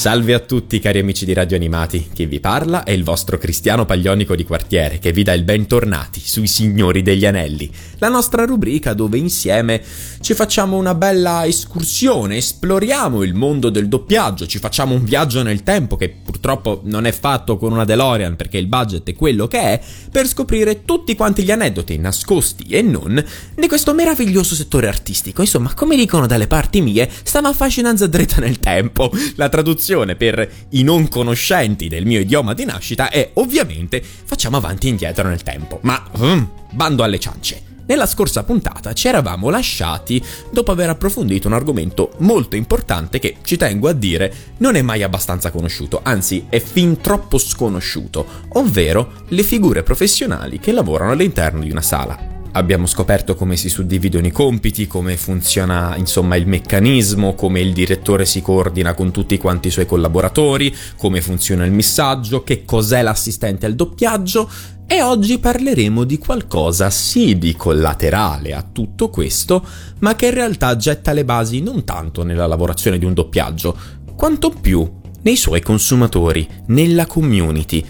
Salve 0.00 0.32
a 0.32 0.38
tutti 0.38 0.78
cari 0.78 0.98
amici 0.98 1.26
di 1.26 1.34
Radio 1.34 1.58
Animati, 1.58 2.08
chi 2.14 2.24
vi 2.24 2.40
parla 2.40 2.84
è 2.84 2.90
il 2.90 3.04
vostro 3.04 3.36
Cristiano 3.36 3.84
Paglionico 3.84 4.34
di 4.34 4.44
quartiere 4.44 4.98
che 4.98 5.12
vi 5.12 5.22
dà 5.22 5.34
il 5.34 5.42
bentornati 5.42 6.20
sui 6.20 6.46
Signori 6.46 7.02
degli 7.02 7.26
Anelli, 7.26 7.70
la 7.98 8.08
nostra 8.08 8.46
rubrica 8.46 8.94
dove 8.94 9.18
insieme 9.18 9.82
ci 10.22 10.32
facciamo 10.32 10.78
una 10.78 10.94
bella 10.94 11.44
escursione, 11.44 12.38
esploriamo 12.38 13.22
il 13.22 13.34
mondo 13.34 13.68
del 13.68 13.88
doppiaggio, 13.88 14.46
ci 14.46 14.58
facciamo 14.58 14.94
un 14.94 15.04
viaggio 15.04 15.42
nel 15.42 15.62
tempo 15.62 15.96
che 15.96 16.08
purtroppo 16.08 16.80
non 16.84 17.04
è 17.04 17.12
fatto 17.12 17.58
con 17.58 17.70
una 17.72 17.84
DeLorean 17.84 18.36
perché 18.36 18.56
il 18.56 18.68
budget 18.68 19.06
è 19.06 19.14
quello 19.14 19.48
che 19.48 19.60
è, 19.60 19.80
per 20.10 20.26
scoprire 20.26 20.86
tutti 20.86 21.14
quanti 21.14 21.42
gli 21.42 21.50
aneddoti 21.50 21.98
nascosti 21.98 22.64
e 22.70 22.80
non 22.80 23.22
di 23.54 23.68
questo 23.68 23.92
meraviglioso 23.92 24.54
settore 24.54 24.88
artistico. 24.88 25.42
Insomma, 25.42 25.74
come 25.74 25.94
dicono 25.94 26.26
dalle 26.26 26.46
parti 26.46 26.80
mie, 26.80 27.06
sta 27.22 27.40
una 27.40 27.52
fascinanza 27.52 28.06
dritta 28.06 28.40
nel 28.40 28.58
tempo. 28.60 29.12
La 29.36 29.50
traduzione 29.50 29.88
per 30.16 30.48
i 30.70 30.82
non 30.82 31.08
conoscenti 31.08 31.88
del 31.88 32.06
mio 32.06 32.20
idioma 32.20 32.54
di 32.54 32.64
nascita 32.64 33.10
è 33.10 33.30
ovviamente 33.34 34.02
facciamo 34.02 34.56
avanti 34.56 34.86
e 34.86 34.90
indietro 34.90 35.28
nel 35.28 35.42
tempo. 35.42 35.78
Ma 35.82 36.02
um, 36.12 36.48
bando 36.70 37.02
alle 37.02 37.18
ciance. 37.18 37.68
Nella 37.90 38.06
scorsa 38.06 38.44
puntata 38.44 38.92
ci 38.92 39.08
eravamo 39.08 39.50
lasciati 39.50 40.22
dopo 40.52 40.70
aver 40.70 40.90
approfondito 40.90 41.48
un 41.48 41.54
argomento 41.54 42.12
molto 42.18 42.54
importante 42.54 43.18
che, 43.18 43.38
ci 43.42 43.56
tengo 43.56 43.88
a 43.88 43.92
dire, 43.92 44.32
non 44.58 44.76
è 44.76 44.82
mai 44.82 45.02
abbastanza 45.02 45.50
conosciuto, 45.50 45.98
anzi 46.04 46.46
è 46.48 46.60
fin 46.60 47.00
troppo 47.00 47.36
sconosciuto, 47.36 48.24
ovvero 48.50 49.24
le 49.28 49.42
figure 49.42 49.82
professionali 49.82 50.60
che 50.60 50.70
lavorano 50.70 51.10
all'interno 51.10 51.62
di 51.62 51.70
una 51.72 51.82
sala. 51.82 52.39
Abbiamo 52.52 52.86
scoperto 52.86 53.36
come 53.36 53.56
si 53.56 53.68
suddividono 53.68 54.26
i 54.26 54.32
compiti, 54.32 54.88
come 54.88 55.16
funziona 55.16 55.94
insomma 55.96 56.34
il 56.34 56.48
meccanismo, 56.48 57.34
come 57.34 57.60
il 57.60 57.72
direttore 57.72 58.24
si 58.24 58.42
coordina 58.42 58.94
con 58.94 59.12
tutti 59.12 59.38
quanti 59.38 59.68
i 59.68 59.70
suoi 59.70 59.86
collaboratori, 59.86 60.74
come 60.96 61.20
funziona 61.20 61.64
il 61.64 61.70
missaggio, 61.70 62.42
che 62.42 62.64
cos'è 62.64 63.02
l'assistente 63.02 63.66
al 63.66 63.76
doppiaggio 63.76 64.50
e 64.84 65.00
oggi 65.00 65.38
parleremo 65.38 66.02
di 66.02 66.18
qualcosa 66.18 66.90
sì 66.90 67.38
di 67.38 67.54
collaterale 67.54 68.52
a 68.52 68.66
tutto 68.70 69.10
questo, 69.10 69.64
ma 70.00 70.16
che 70.16 70.26
in 70.26 70.34
realtà 70.34 70.74
getta 70.74 71.12
le 71.12 71.24
basi 71.24 71.60
non 71.60 71.84
tanto 71.84 72.24
nella 72.24 72.48
lavorazione 72.48 72.98
di 72.98 73.04
un 73.04 73.14
doppiaggio, 73.14 73.76
quanto 74.16 74.50
più 74.50 74.98
nei 75.22 75.36
suoi 75.36 75.60
consumatori, 75.60 76.48
nella 76.66 77.06
community. 77.06 77.86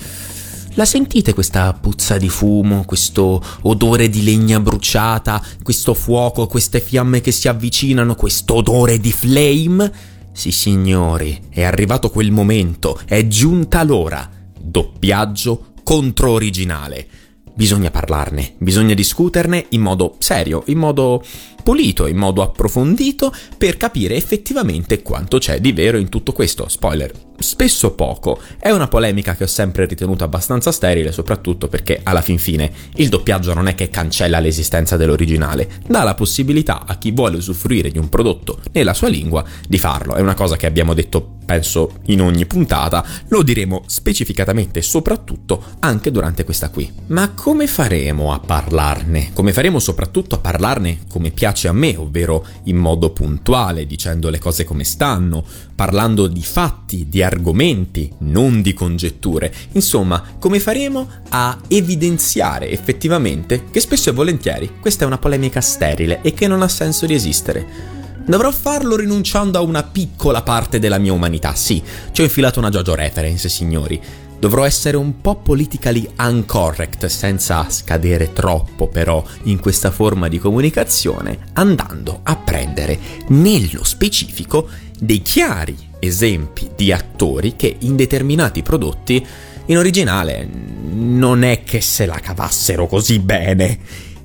La 0.75 0.85
sentite 0.85 1.35
questa 1.35 1.73
puzza 1.73 2.17
di 2.17 2.29
fumo, 2.29 2.85
questo 2.85 3.43
odore 3.63 4.09
di 4.09 4.23
legna 4.23 4.61
bruciata, 4.61 5.43
questo 5.65 5.95
fuoco, 5.95 6.47
queste 6.47 6.81
fiamme 6.81 7.21
che 7.21 7.33
si 7.33 7.49
avvicinano, 7.49 8.15
questo 8.15 8.55
odore 8.55 8.99
di 8.99 9.11
flame? 9.11 9.93
Sì, 10.33 10.53
signori, 10.53 11.49
è 11.51 11.65
arrivato 11.65 12.09
quel 12.09 12.31
momento, 12.31 13.01
è 13.05 13.27
giunta 13.27 13.83
l'ora. 13.83 14.31
Doppiaggio 14.59 15.73
contro 15.83 16.31
originale. 16.31 17.07
Bisogna 17.53 17.91
parlarne, 17.91 18.55
bisogna 18.59 18.95
discuterne 18.95 19.67
in 19.71 19.81
modo 19.81 20.15
serio, 20.19 20.63
in 20.67 20.79
modo 20.79 21.23
pulito, 21.63 22.07
in 22.07 22.17
modo 22.17 22.43
approfondito, 22.43 23.33
per 23.57 23.77
capire 23.77 24.17
effettivamente 24.17 25.03
quanto 25.03 25.39
c'è 25.39 25.61
di 25.61 25.73
vero 25.73 25.99
in 25.99 26.09
tutto 26.09 26.33
questo. 26.33 26.69
Spoiler, 26.69 27.13
spesso 27.39 27.93
poco. 27.93 28.41
È 28.59 28.71
una 28.71 28.89
polemica 28.89 29.35
che 29.35 29.45
ho 29.45 29.49
sempre 29.49 29.87
ritenuto 29.87 30.25
abbastanza 30.25 30.73
sterile, 30.73 31.13
soprattutto 31.13 31.69
perché 31.69 32.01
alla 32.03 32.23
fin 32.23 32.39
fine 32.39 32.71
il 32.97 33.09
doppiaggio 33.09 33.55
non 33.55 33.69
è 33.69 33.75
che 33.75 33.89
cancella 33.89 34.39
l'esistenza 34.39 34.97
dell'originale, 34.97 35.69
dà 35.87 36.03
la 36.03 36.15
possibilità 36.15 36.85
a 36.87 36.97
chi 36.97 37.11
vuole 37.11 37.37
usufruire 37.37 37.91
di 37.91 37.99
un 37.99 38.09
prodotto 38.09 38.61
nella 38.73 38.95
sua 38.95 39.09
lingua 39.09 39.45
di 39.67 39.79
farlo. 39.79 40.15
È 40.15 40.21
una 40.21 40.35
cosa 40.35 40.57
che 40.57 40.67
abbiamo 40.67 40.95
detto 40.95 41.39
penso 41.51 41.95
in 42.07 42.21
ogni 42.21 42.47
puntata, 42.47 43.05
lo 43.27 43.43
diremo 43.43 43.83
specificatamente 43.87 44.79
e 44.79 44.83
soprattutto 44.83 45.61
anche 45.81 46.13
durante 46.13 46.45
questa 46.45 46.71
qui. 46.71 46.89
Ma 47.07 47.31
come 47.31 47.67
faremo 47.67 48.33
a 48.33 48.39
parlarne? 48.39 49.31
Come 49.33 49.53
faremo 49.53 49.81
soprattutto 49.81 50.37
a 50.37 50.39
parlarne 50.39 51.01
come 51.11 51.33
piace 51.33 51.50
a 51.69 51.73
me, 51.73 51.97
ovvero 51.97 52.47
in 52.65 52.77
modo 52.77 53.11
puntuale, 53.11 53.87
dicendo 53.87 54.31
le 54.31 54.39
cose 54.39 54.65
come 54.65 54.85
stanno, 54.85 55.45
parlando 55.75 56.27
di 56.27 56.43
fatti, 56.43 57.09
di 57.09 57.23
argomenti, 57.23 58.11
non 58.19 58.63
di 58.63 58.73
congetture. 58.73 59.53
Insomma, 59.73 60.23
come 60.39 60.61
faremo 60.61 61.09
a 61.31 61.59
evidenziare 61.69 62.71
effettivamente 62.71 63.65
che 63.71 63.81
spesso 63.81 64.11
e 64.11 64.13
volentieri 64.13 64.79
questa 64.81 65.05
è 65.05 65.07
una 65.07 65.19
polemica 65.19 65.61
sterile 65.61 66.21
e 66.23 66.33
che 66.33 66.47
non 66.47 66.63
ha 66.63 66.69
senso 66.69 67.07
di 67.07 67.15
esistere. 67.15 67.99
Dovrò 68.25 68.51
farlo 68.53 68.97
rinunciando 68.97 69.59
a 69.59 69.63
una 69.63 69.83
piccola 69.83 70.43
parte 70.43 70.79
della 70.79 70.99
mia 70.99 71.13
umanità. 71.13 71.55
Sì, 71.55 71.83
ci 72.13 72.21
ho 72.21 72.25
infilato 72.25 72.59
una 72.59 72.69
JoJo 72.69 72.95
reference, 72.95 73.49
signori. 73.49 74.01
Dovrò 74.41 74.65
essere 74.65 74.97
un 74.97 75.21
po' 75.21 75.37
politically 75.37 76.09
uncorrect, 76.19 77.05
senza 77.07 77.69
scadere 77.69 78.33
troppo 78.33 78.89
però 78.89 79.23
in 79.45 79.61
questa 79.61 79.91
forma 79.91 80.29
di 80.29 80.39
comunicazione, 80.39 81.51
andando 81.53 82.21
a 82.23 82.37
prendere 82.37 82.99
nello 83.29 83.85
specifico 83.85 84.67
dei 84.99 85.21
chiari 85.21 85.77
esempi 85.99 86.71
di 86.75 86.91
attori 86.91 87.55
che 87.55 87.77
in 87.81 87.97
determinati 87.97 88.63
prodotti 88.63 89.25
in 89.67 89.77
originale 89.77 90.49
non 90.91 91.43
è 91.43 91.63
che 91.63 91.83
se 91.83 92.07
la 92.07 92.19
cavassero 92.19 92.87
così 92.87 93.19
bene. 93.19 93.79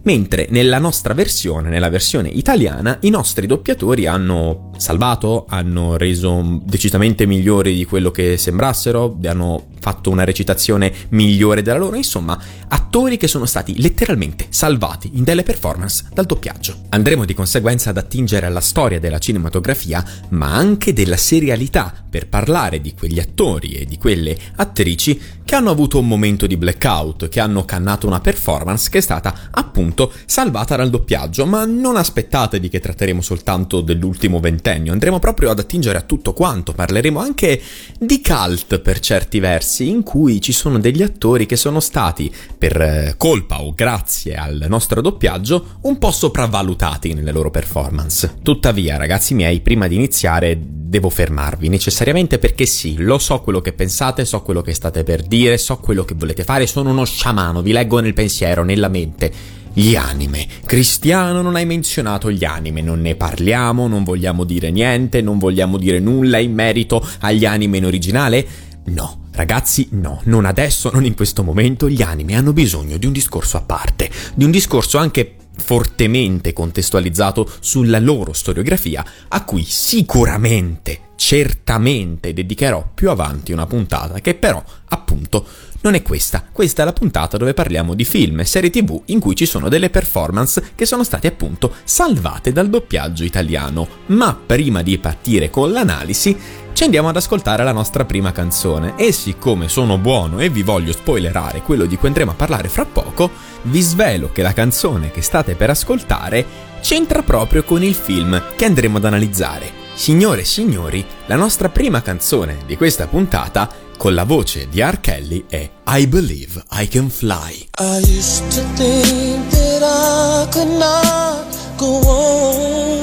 Mentre 0.04 0.48
nella 0.50 0.78
nostra 0.78 1.14
versione, 1.14 1.70
nella 1.70 1.90
versione 1.90 2.30
italiana, 2.30 3.00
i 3.02 3.10
nostri 3.10 3.48
doppiatori 3.48 4.06
hanno 4.06 4.72
salvato, 4.78 5.46
hanno 5.48 5.98
reso 5.98 6.62
decisamente 6.64 7.26
migliori 7.26 7.76
di 7.76 7.86
quello 7.86 8.12
che 8.12 8.38
sembrassero, 8.38 9.18
hanno 9.26 9.68
fatto 9.80 10.10
una 10.10 10.24
recitazione 10.24 10.92
migliore 11.10 11.62
della 11.62 11.78
loro, 11.78 11.96
insomma, 11.96 12.40
attori 12.68 13.18
che 13.18 13.28
sono 13.28 13.46
stati 13.46 13.80
letteralmente 13.80 14.48
salvati 14.50 15.12
in 15.14 15.24
delle 15.24 15.44
performance 15.44 16.06
dal 16.12 16.26
doppiaggio. 16.26 16.76
Andremo 16.90 17.24
di 17.24 17.36
conseguenza 17.36 17.92
ad 17.92 17.98
attingere 17.98 18.48
alla 18.48 18.62
storia 18.62 19.00
della 19.00 19.20
cinematografia, 19.20 20.04
ma 20.30 20.56
anche 20.56 20.92
della 20.92 21.18
serialità, 21.18 21.94
per 22.10 22.28
parlare 22.28 22.82
di 22.82 22.94
quegli 22.94 23.20
attori 23.20 23.74
e 23.74 23.86
di 23.86 23.98
quelle 23.98 24.36
attrici 24.56 25.22
che 25.44 25.54
hanno 25.54 25.70
avuto 25.70 26.00
un 26.00 26.08
momento 26.08 26.48
di 26.48 26.58
blackout, 26.58 27.30
che 27.30 27.40
hanno 27.40 27.66
cannato 27.66 28.08
una 28.08 28.20
performance 28.20 28.90
che 28.90 28.98
è 28.98 29.02
stata 29.02 29.50
appunto 29.52 30.12
salvata 30.26 30.76
dal 30.76 30.90
doppiaggio, 30.90 31.46
ma 31.46 31.66
non 31.66 31.98
aspettatevi 31.98 32.70
che 32.70 32.80
tratteremo 32.80 33.22
soltanto 33.22 33.82
dell'ultimo 33.82 34.40
ventennio, 34.40 34.64
andremo 34.72 35.20
proprio 35.20 35.52
ad 35.52 35.60
attingere 35.60 35.98
a 35.98 36.02
tutto 36.02 36.34
quanto, 36.34 36.74
parleremo 36.74 37.20
anche 37.20 37.62
di 38.00 38.22
cult 38.22 38.80
per 38.80 39.00
certi 39.00 39.40
versi 39.40 39.90
in 39.90 40.04
cui 40.04 40.42
ci 40.42 40.52
sono 40.52 40.80
degli 40.80 41.02
attori 41.02 41.46
che 41.46 41.56
sono 41.56 41.80
stati, 41.80 42.34
per 42.58 42.82
eh, 42.82 43.16
colpa 43.18 43.62
o 43.62 43.74
grazie 43.74 44.36
al 44.36 44.66
nostro 44.68 45.02
doppiaggio, 45.02 45.78
un 45.82 45.98
po' 45.98 46.12
sopravvalutati 46.12 47.14
nelle 47.14 47.32
loro 47.32 47.52
performance. 47.52 48.36
Tuttavia, 48.42 48.98
ragazzi 48.98 49.34
miei, 49.34 49.62
prima 49.62 49.88
di 49.88 49.96
iniziare 49.96 50.58
devo 50.60 51.10
fermarvi 51.10 51.68
necessariamente 51.68 52.40
perché 52.40 52.66
sì, 52.66 52.96
lo 52.98 53.18
so 53.18 53.42
quello 53.42 53.60
che 53.60 53.74
pensate, 53.74 54.24
so 54.24 54.42
quello 54.42 54.62
che 54.62 54.74
state 54.74 55.04
per 55.04 55.24
dire, 55.24 55.58
so 55.58 55.78
quello 55.78 56.06
che 56.06 56.14
volete 56.16 56.44
fare, 56.44 56.68
sono 56.68 56.92
uno 56.92 57.06
sciamano, 57.06 57.62
vi 57.62 57.72
leggo 57.72 58.00
nel 58.00 58.14
pensiero, 58.14 58.64
nella 58.64 58.88
mente. 58.88 59.55
Gli 59.78 59.96
anime. 59.96 60.48
Cristiano 60.66 61.42
non 61.42 61.58
hai 61.58 61.66
menzionato 61.66 62.32
gli 62.32 62.46
anime, 62.46 62.82
non 62.82 63.02
ne 63.02 63.16
parliamo, 63.16 63.90
non 63.90 64.06
vogliamo 64.06 64.46
dire 64.46 64.72
niente, 64.72 65.22
non 65.22 65.38
vogliamo 65.38 65.78
dire 65.78 66.00
nulla 66.00 66.38
in 66.38 66.54
merito 66.54 67.06
agli 67.20 67.44
anime 67.44 67.78
in 67.78 67.86
originale? 67.86 68.48
No, 68.86 69.24
Ragazzi, 69.34 69.90
no, 69.92 70.22
non 70.26 70.46
adesso, 70.46 70.90
non 70.94 71.04
in 71.04 71.14
questo 71.14 71.44
momento, 71.44 71.90
gli 71.90 72.02
anime 72.02 72.36
hanno 72.36 72.54
bisogno 72.54 72.96
di 72.96 73.06
un 73.06 73.12
discorso 73.12 73.58
a 73.58 73.62
parte, 73.64 74.10
di 74.34 74.46
un 74.46 74.52
discorso 74.52 74.98
anche 74.98 75.36
fortemente 75.58 76.54
contestualizzato 76.54 77.46
sulla 77.60 78.00
loro 78.00 78.32
storiografia, 78.32 79.04
a 79.28 79.44
cui 79.44 79.66
sicuramente, 79.66 81.00
certamente 81.18 82.32
dedicherò 82.32 82.92
più 82.94 83.10
avanti 83.10 83.52
una 83.52 83.66
puntata, 83.66 84.22
che 84.22 84.36
però, 84.36 84.64
appunto, 84.88 85.46
non 85.86 85.94
è 85.94 86.02
questa. 86.02 86.44
Questa 86.52 86.82
è 86.82 86.86
la 86.86 86.94
puntata 86.94 87.38
dove 87.38 87.54
parliamo 87.54 87.94
di 87.94 88.06
film 88.06 88.40
e 88.40 88.46
serie 88.46 88.72
tv 88.72 89.04
in 89.06 89.20
cui 89.20 89.36
ci 89.36 89.46
sono 89.46 89.70
delle 89.70 89.92
performance 89.92 90.72
che 90.74 90.88
sono 90.88 91.04
state 91.04 91.28
appunto 91.28 91.72
salvate 91.84 92.52
dal 92.52 92.70
doppiaggio 92.70 93.24
italiano. 93.24 93.88
Ma 94.08 94.36
prima 94.36 94.82
di 94.82 94.98
partire 94.98 95.52
con 95.52 95.72
l'analisi, 95.72 96.36
ci 96.74 96.84
andiamo 96.84 97.10
ad 97.10 97.18
ascoltare 97.18 97.64
la 97.64 97.72
nostra 97.72 98.04
prima 98.04 98.32
canzone 98.32 98.96
e 98.98 99.12
siccome 99.12 99.70
sono 99.70 100.00
buono 100.00 100.40
e 100.40 100.50
vi 100.50 100.64
voglio 100.64 100.92
spoilerare 100.92 101.62
quello 101.62 101.86
di 101.86 101.98
cui 101.98 102.08
andremo 102.08 102.32
a 102.32 102.36
parlare 102.36 102.68
fra 102.68 102.86
poco, 102.86 103.30
vi 103.62 103.80
svelo 103.80 104.32
che 104.32 104.42
la 104.42 104.54
canzone 104.54 105.12
che 105.12 105.22
state 105.22 105.54
per 105.54 105.70
ascoltare 105.70 106.46
c'entra 106.82 107.22
proprio 107.22 107.64
con 107.64 107.84
il 107.84 107.94
film 107.94 108.42
che 108.56 108.66
andremo 108.66 108.98
ad 108.98 109.06
analizzare. 109.06 109.84
Signore 109.94 110.42
e 110.42 110.46
signori, 110.46 111.06
la 111.28 111.38
nostra 111.38 111.70
prima 111.70 112.02
canzone 112.02 112.64
di 112.66 112.76
questa 112.76 113.08
puntata 113.08 113.84
con 113.98 114.14
la 114.14 114.24
voce 114.24 114.68
di 114.70 114.82
R. 114.82 115.00
Kelly 115.02 115.46
e 115.50 115.72
I 115.88 116.08
Believe 116.08 116.64
I 116.72 116.88
Can 116.88 117.10
Fly. 117.10 117.68
I 117.80 117.98
used 118.00 118.44
to 118.52 118.62
think 118.76 119.50
that 119.50 119.82
I 119.84 120.48
could 120.52 120.72
not 120.78 121.46
go 121.78 122.02
on. 122.08 123.00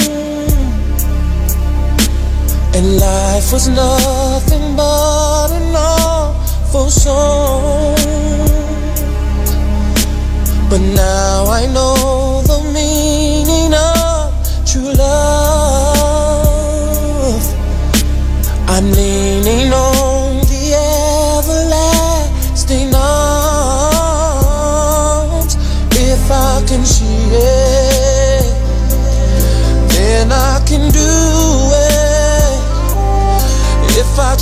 And 2.75 2.99
life 2.99 3.53
was 3.53 3.69
nothing 3.69 4.75
but 4.75 5.51
an 5.51 5.75
awful 5.75 6.91
song. 6.91 7.95
But 10.71 10.81
now 10.81 11.51
I 11.51 11.67
know 11.67 12.43
the 12.47 12.61
meaning 12.73 13.75
of 13.75 14.33
true 14.65 14.93
love. 14.95 15.42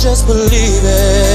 Just 0.01 0.25
believe 0.25 0.49
it, 0.83 1.30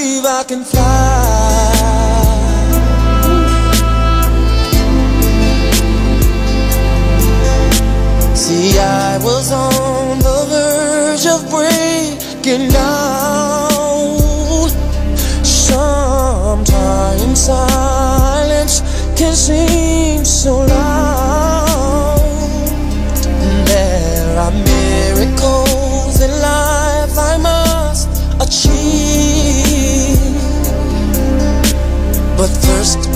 believe 0.00 0.24
I 0.24 0.44
can 0.44 0.64
fly. 0.64 0.80
See, 8.34 8.78
I 8.78 9.18
was 9.22 9.52
on 9.52 10.18
the 10.18 10.46
verge 10.52 11.26
of 11.26 11.40
breaking 11.50 12.70
down. 12.70 14.18
Sometimes 15.44 17.38
silence 17.38 18.80
can 19.18 19.34
seem 19.34 20.24
so 20.24 20.56
loud. 20.60 21.19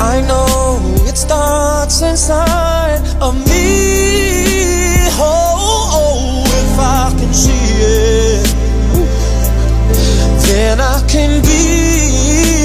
I 0.01 0.21
know 0.21 0.81
it 1.07 1.17
starts 1.17 2.03
inside 2.03 3.01
of 3.21 3.35
me. 3.47 5.09
Oh, 5.17 5.55
oh, 5.59 5.91
oh, 5.95 6.45
if 6.63 6.79
I 6.79 7.11
can 7.19 7.33
see 7.33 7.53
it, 7.53 8.47
then 10.47 10.81
I 10.81 11.01
can 11.09 11.43
be 11.43 11.63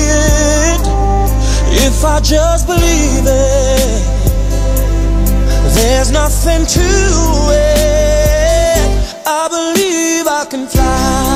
it. 0.10 0.82
If 1.88 2.04
I 2.04 2.20
just 2.20 2.66
believe 2.66 3.26
it, 3.26 4.04
there's 5.76 6.12
nothing 6.12 6.66
to 6.66 6.90
it. 7.54 8.80
I 9.26 9.48
believe 9.50 10.28
I 10.28 10.46
can 10.50 10.68
fly. 10.68 11.29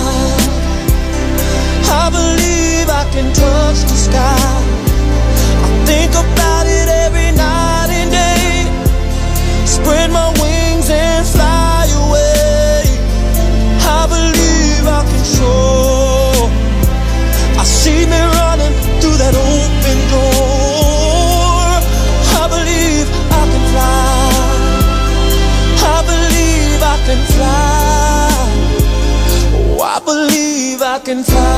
Believe 31.14 31.30
I 31.30 31.53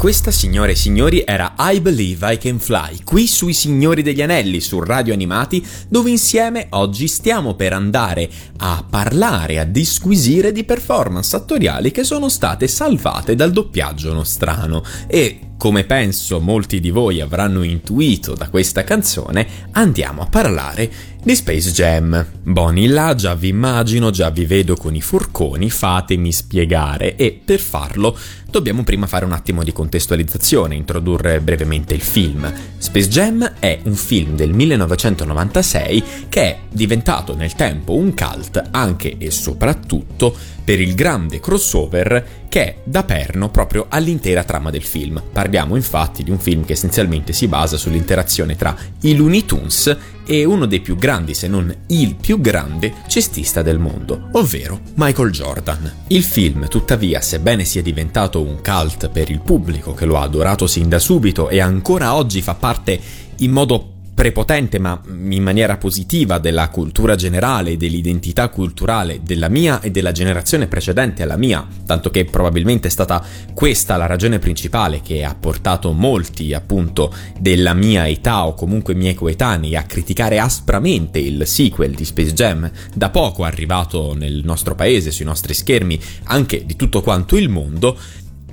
questa, 0.00 0.30
signore 0.30 0.72
e 0.72 0.76
signori, 0.76 1.22
era 1.26 1.52
I 1.58 1.78
Believe 1.82 2.32
I 2.32 2.38
Can 2.38 2.58
Fly, 2.58 3.02
qui 3.04 3.26
sui 3.26 3.52
Signori 3.52 4.02
degli 4.02 4.22
Anelli, 4.22 4.58
su 4.62 4.80
Radio 4.80 5.12
Animati, 5.12 5.62
dove 5.90 6.08
insieme 6.08 6.68
oggi 6.70 7.06
stiamo 7.06 7.54
per 7.54 7.74
andare 7.74 8.26
a 8.60 8.82
parlare, 8.88 9.58
a 9.58 9.64
disquisire 9.64 10.52
di 10.52 10.64
performance 10.64 11.36
attoriali 11.36 11.90
che 11.90 12.02
sono 12.02 12.30
state 12.30 12.66
salvate 12.66 13.34
dal 13.34 13.52
doppiaggio 13.52 14.14
nostrano. 14.14 14.82
E 15.06 15.50
come 15.58 15.84
penso 15.84 16.40
molti 16.40 16.80
di 16.80 16.88
voi 16.88 17.20
avranno 17.20 17.62
intuito 17.62 18.32
da 18.32 18.48
questa 18.48 18.82
canzone, 18.82 19.46
andiamo 19.72 20.22
a 20.22 20.26
parlare 20.26 20.90
di 21.22 21.36
Space 21.36 21.70
Jam. 21.72 22.26
Bonnie 22.42 22.88
là, 22.88 23.14
già 23.14 23.34
vi 23.34 23.48
immagino, 23.48 24.10
già 24.10 24.30
vi 24.30 24.46
vedo 24.46 24.74
con 24.74 24.94
i 24.94 25.02
furconi, 25.02 25.68
fatemi 25.68 26.32
spiegare 26.32 27.16
e 27.16 27.38
per 27.44 27.60
farlo 27.60 28.16
dobbiamo 28.50 28.82
prima 28.82 29.06
fare 29.06 29.24
un 29.24 29.32
attimo 29.32 29.62
di 29.62 29.72
contestualizzazione, 29.72 30.74
introdurre 30.74 31.40
brevemente 31.40 31.94
il 31.94 32.00
film. 32.00 32.50
Space 32.78 33.08
Jam 33.08 33.54
è 33.58 33.78
un 33.84 33.94
film 33.94 34.34
del 34.34 34.52
1996 34.52 36.04
che 36.28 36.42
è 36.42 36.58
diventato 36.70 37.34
nel 37.34 37.54
tempo 37.54 37.94
un 37.94 38.14
cult 38.14 38.68
anche 38.70 39.16
e 39.18 39.30
soprattutto 39.30 40.34
per 40.64 40.80
il 40.80 40.94
grande 40.94 41.40
crossover 41.40 42.38
che 42.48 42.64
è 42.64 42.76
da 42.84 43.04
perno 43.04 43.50
proprio 43.50 43.86
all'intera 43.88 44.44
trama 44.44 44.70
del 44.70 44.82
film. 44.82 45.22
Parliamo 45.32 45.76
infatti 45.76 46.22
di 46.22 46.30
un 46.30 46.38
film 46.38 46.64
che 46.64 46.72
essenzialmente 46.72 47.32
si 47.32 47.46
basa 47.46 47.76
sull'interazione 47.76 48.56
tra 48.56 48.76
i 49.02 49.16
Looney 49.16 49.44
Tunes 49.44 49.96
e 50.30 50.44
uno 50.44 50.66
dei 50.66 50.78
più 50.78 50.94
grandi, 50.94 51.34
se 51.34 51.48
non 51.48 51.74
il 51.88 52.14
più 52.14 52.40
grande, 52.40 52.94
cestista 53.08 53.62
del 53.62 53.80
mondo, 53.80 54.28
ovvero 54.34 54.78
Michael 54.94 55.32
Jordan. 55.32 55.92
Il 56.06 56.22
film, 56.22 56.68
tuttavia, 56.68 57.20
sebbene 57.20 57.64
sia 57.64 57.82
diventato 57.82 58.40
un 58.40 58.60
cult 58.62 59.08
per 59.08 59.28
il 59.28 59.40
pubblico 59.40 59.92
che 59.92 60.04
lo 60.04 60.18
ha 60.18 60.22
adorato 60.22 60.68
sin 60.68 60.88
da 60.88 61.00
subito 61.00 61.48
e 61.48 61.58
ancora 61.58 62.14
oggi 62.14 62.42
fa 62.42 62.54
parte 62.54 63.00
in 63.38 63.50
modo 63.50 63.89
prepotente 64.14 64.78
ma 64.78 65.00
in 65.08 65.42
maniera 65.42 65.76
positiva 65.76 66.38
della 66.38 66.68
cultura 66.68 67.14
generale, 67.14 67.76
dell'identità 67.76 68.48
culturale 68.48 69.20
della 69.22 69.48
mia 69.48 69.80
e 69.80 69.90
della 69.90 70.12
generazione 70.12 70.66
precedente 70.66 71.22
alla 71.22 71.36
mia, 71.36 71.66
tanto 71.86 72.10
che 72.10 72.24
probabilmente 72.24 72.88
è 72.88 72.90
stata 72.90 73.24
questa 73.54 73.96
la 73.96 74.06
ragione 74.06 74.38
principale 74.38 75.00
che 75.02 75.24
ha 75.24 75.34
portato 75.34 75.92
molti 75.92 76.52
appunto 76.52 77.12
della 77.38 77.74
mia 77.74 78.06
età 78.08 78.46
o 78.46 78.54
comunque 78.54 78.94
miei 78.94 79.14
coetanei 79.14 79.76
a 79.76 79.84
criticare 79.84 80.38
aspramente 80.38 81.18
il 81.18 81.46
sequel 81.46 81.94
di 81.94 82.04
Space 82.04 82.32
Jam, 82.32 82.70
da 82.94 83.10
poco 83.10 83.44
arrivato 83.44 84.14
nel 84.14 84.42
nostro 84.44 84.74
paese, 84.74 85.10
sui 85.10 85.24
nostri 85.24 85.54
schermi, 85.54 85.98
anche 86.24 86.64
di 86.66 86.76
tutto 86.76 87.00
quanto 87.00 87.36
il 87.36 87.48
mondo, 87.48 87.96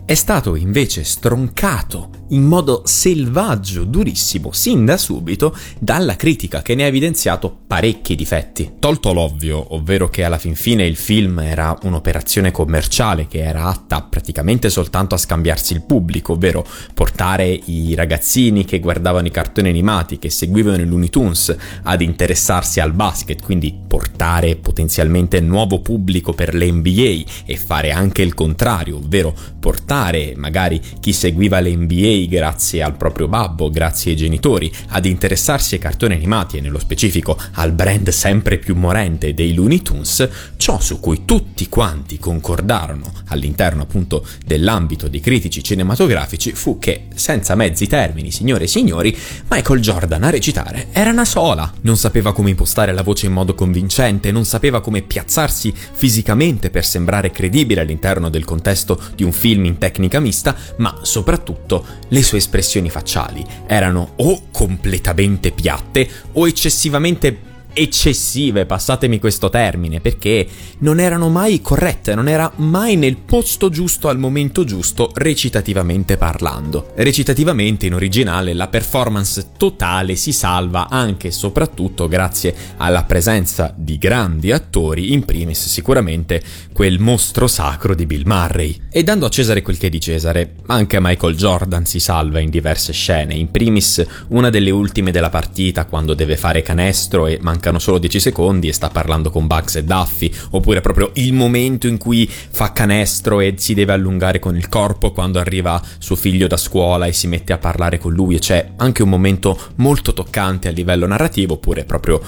è 0.07 0.15
stato 0.15 0.55
invece 0.55 1.03
stroncato 1.03 2.11
in 2.29 2.43
modo 2.43 2.83
selvaggio, 2.85 3.83
durissimo, 3.83 4.53
sin 4.53 4.85
da 4.85 4.95
subito, 4.95 5.53
dalla 5.79 6.15
critica 6.15 6.61
che 6.61 6.75
ne 6.75 6.83
ha 6.83 6.87
evidenziato 6.87 7.53
parecchi 7.67 8.15
difetti. 8.15 8.75
Tolto 8.79 9.11
l'ovvio, 9.11 9.75
ovvero 9.75 10.07
che 10.07 10.23
alla 10.23 10.37
fin 10.37 10.55
fine 10.55 10.85
il 10.85 10.95
film 10.95 11.39
era 11.39 11.77
un'operazione 11.83 12.51
commerciale 12.51 13.27
che 13.27 13.43
era 13.43 13.65
atta 13.65 14.01
praticamente 14.01 14.69
soltanto 14.69 15.15
a 15.15 15.17
scambiarsi 15.17 15.73
il 15.73 15.81
pubblico, 15.81 16.33
ovvero 16.33 16.65
portare 16.93 17.47
i 17.65 17.93
ragazzini 17.93 18.63
che 18.63 18.79
guardavano 18.79 19.27
i 19.27 19.31
cartoni 19.31 19.67
animati, 19.67 20.19
che 20.19 20.29
seguivano 20.29 20.81
i 20.81 20.85
Looney 20.85 21.09
Tunes, 21.09 21.53
ad 21.83 22.01
interessarsi 22.01 22.79
al 22.79 22.93
basket, 22.93 23.41
quindi 23.43 23.77
portare 23.87 24.55
potenzialmente 24.55 25.41
nuovo 25.41 25.81
pubblico 25.81 26.31
per 26.31 26.53
le 26.53 26.71
NBA 26.71 27.23
e 27.45 27.57
fare 27.57 27.91
anche 27.91 28.21
il 28.21 28.33
contrario, 28.33 28.97
ovvero 28.97 29.33
portare 29.59 29.95
magari 30.35 30.79
chi 30.99 31.11
seguiva 31.11 31.59
le 31.59 31.75
NBA 31.75 32.25
grazie 32.29 32.83
al 32.83 32.95
proprio 32.95 33.27
babbo, 33.27 33.69
grazie 33.69 34.11
ai 34.11 34.17
genitori, 34.17 34.71
ad 34.89 35.05
interessarsi 35.05 35.73
ai 35.73 35.79
cartoni 35.79 36.13
animati 36.13 36.57
e 36.57 36.61
nello 36.61 36.79
specifico 36.79 37.37
al 37.53 37.71
brand 37.71 38.09
sempre 38.09 38.57
più 38.59 38.75
morente 38.75 39.33
dei 39.33 39.53
Looney 39.53 39.81
Tunes, 39.81 40.29
ciò 40.57 40.79
su 40.79 40.99
cui 40.99 41.25
tutti 41.25 41.67
quanti 41.67 42.19
concordarono 42.19 43.11
all'interno 43.29 43.83
appunto 43.83 44.25
dell'ambito 44.45 45.07
dei 45.07 45.19
critici 45.19 45.63
cinematografici 45.63 46.51
fu 46.51 46.77
che, 46.77 47.07
senza 47.15 47.55
mezzi 47.55 47.87
termini, 47.87 48.31
signore 48.31 48.65
e 48.65 48.67
signori, 48.67 49.17
Michael 49.49 49.81
Jordan 49.81 50.23
a 50.23 50.29
recitare 50.29 50.87
era 50.91 51.09
una 51.09 51.25
sola. 51.25 51.71
Non 51.81 51.97
sapeva 51.97 52.33
come 52.33 52.51
impostare 52.51 52.93
la 52.93 53.03
voce 53.03 53.25
in 53.25 53.33
modo 53.33 53.55
convincente, 53.55 54.31
non 54.31 54.45
sapeva 54.45 54.81
come 54.81 55.01
piazzarsi 55.01 55.73
fisicamente 55.73 56.69
per 56.69 56.85
sembrare 56.85 57.31
credibile 57.31 57.81
all'interno 57.81 58.29
del 58.29 58.45
contesto 58.45 59.01
di 59.15 59.23
un 59.23 59.31
film 59.31 59.65
in 59.65 59.77
tecnica 59.87 60.19
mista, 60.19 60.55
ma 60.77 60.99
soprattutto 61.01 61.85
le 62.09 62.21
sue 62.21 62.39
espressioni 62.39 62.89
facciali 62.89 63.45
erano 63.65 64.13
o 64.17 64.47
completamente 64.51 65.51
piatte 65.51 66.09
o 66.33 66.47
eccessivamente 66.47 67.55
eccessive, 67.77 68.65
passatemi 68.65 69.19
questo 69.19 69.49
termine, 69.49 69.99
perché 69.99 70.47
non 70.79 70.99
erano 70.99 71.29
mai 71.29 71.61
corrette, 71.61 72.15
non 72.15 72.27
era 72.27 72.51
mai 72.55 72.95
nel 72.95 73.17
posto 73.17 73.69
giusto 73.69 74.07
al 74.07 74.17
momento 74.17 74.63
giusto 74.63 75.11
recitativamente 75.13 76.17
parlando. 76.17 76.93
Recitativamente 76.95 77.85
in 77.85 77.93
originale 77.93 78.53
la 78.53 78.67
performance 78.67 79.51
totale 79.57 80.15
si 80.15 80.31
salva 80.31 80.89
anche 80.89 81.27
e 81.27 81.31
soprattutto 81.31 82.07
grazie 82.07 82.55
alla 82.77 83.03
presenza 83.03 83.71
di 83.75 83.99
grandi 83.99 84.51
attori, 84.51 85.13
in 85.13 85.23
primis 85.23 85.67
sicuramente 85.67 86.41
quel 86.73 86.99
mostro 86.99 87.45
sacro 87.45 87.93
di 87.93 88.07
Bill 88.07 88.23
Murray. 88.25 88.75
E 88.89 89.03
dando 89.03 89.27
a 89.27 89.29
Cesare 89.29 89.61
quel 89.61 89.77
che 89.77 89.87
è 89.87 89.89
di 89.91 89.99
Cesare, 89.99 90.55
anche 90.65 90.97
Michael 90.99 91.35
Jordan 91.35 91.85
si 91.85 91.99
salva 91.99 92.39
in 92.39 92.49
diverse 92.49 92.91
scene, 92.91 93.35
in 93.35 93.51
primis 93.51 94.03
una 94.29 94.49
delle 94.49 94.71
ultime 94.71 95.11
della 95.11 95.29
partita 95.29 95.85
quando 95.85 96.15
deve 96.15 96.37
fare 96.37 96.63
canestro 96.63 97.27
e 97.27 97.37
manca 97.39 97.66
mancano 97.67 97.79
solo 97.79 97.97
10 97.97 98.19
secondi 98.19 98.67
e 98.67 98.73
sta 98.73 98.89
parlando 98.89 99.29
con 99.29 99.47
Bugs 99.47 99.75
e 99.75 99.83
Duffy, 99.83 100.31
oppure 100.51 100.81
proprio 100.81 101.11
il 101.15 101.33
momento 101.33 101.87
in 101.87 101.97
cui 101.97 102.27
fa 102.29 102.71
canestro 102.71 103.39
e 103.39 103.55
si 103.57 103.73
deve 103.73 103.93
allungare 103.93 104.39
con 104.39 104.55
il 104.55 104.69
corpo 104.69 105.11
quando 105.11 105.39
arriva 105.39 105.81
suo 105.97 106.15
figlio 106.15 106.47
da 106.47 106.57
scuola 106.57 107.05
e 107.05 107.13
si 107.13 107.27
mette 107.27 107.53
a 107.53 107.57
parlare 107.57 107.97
con 107.97 108.13
lui 108.13 108.35
e 108.35 108.39
c'è 108.39 108.71
anche 108.77 109.03
un 109.03 109.09
momento 109.09 109.59
molto 109.75 110.13
toccante 110.13 110.67
a 110.67 110.71
livello 110.71 111.05
narrativo, 111.05 111.55
oppure 111.55 111.83
proprio 111.83 112.21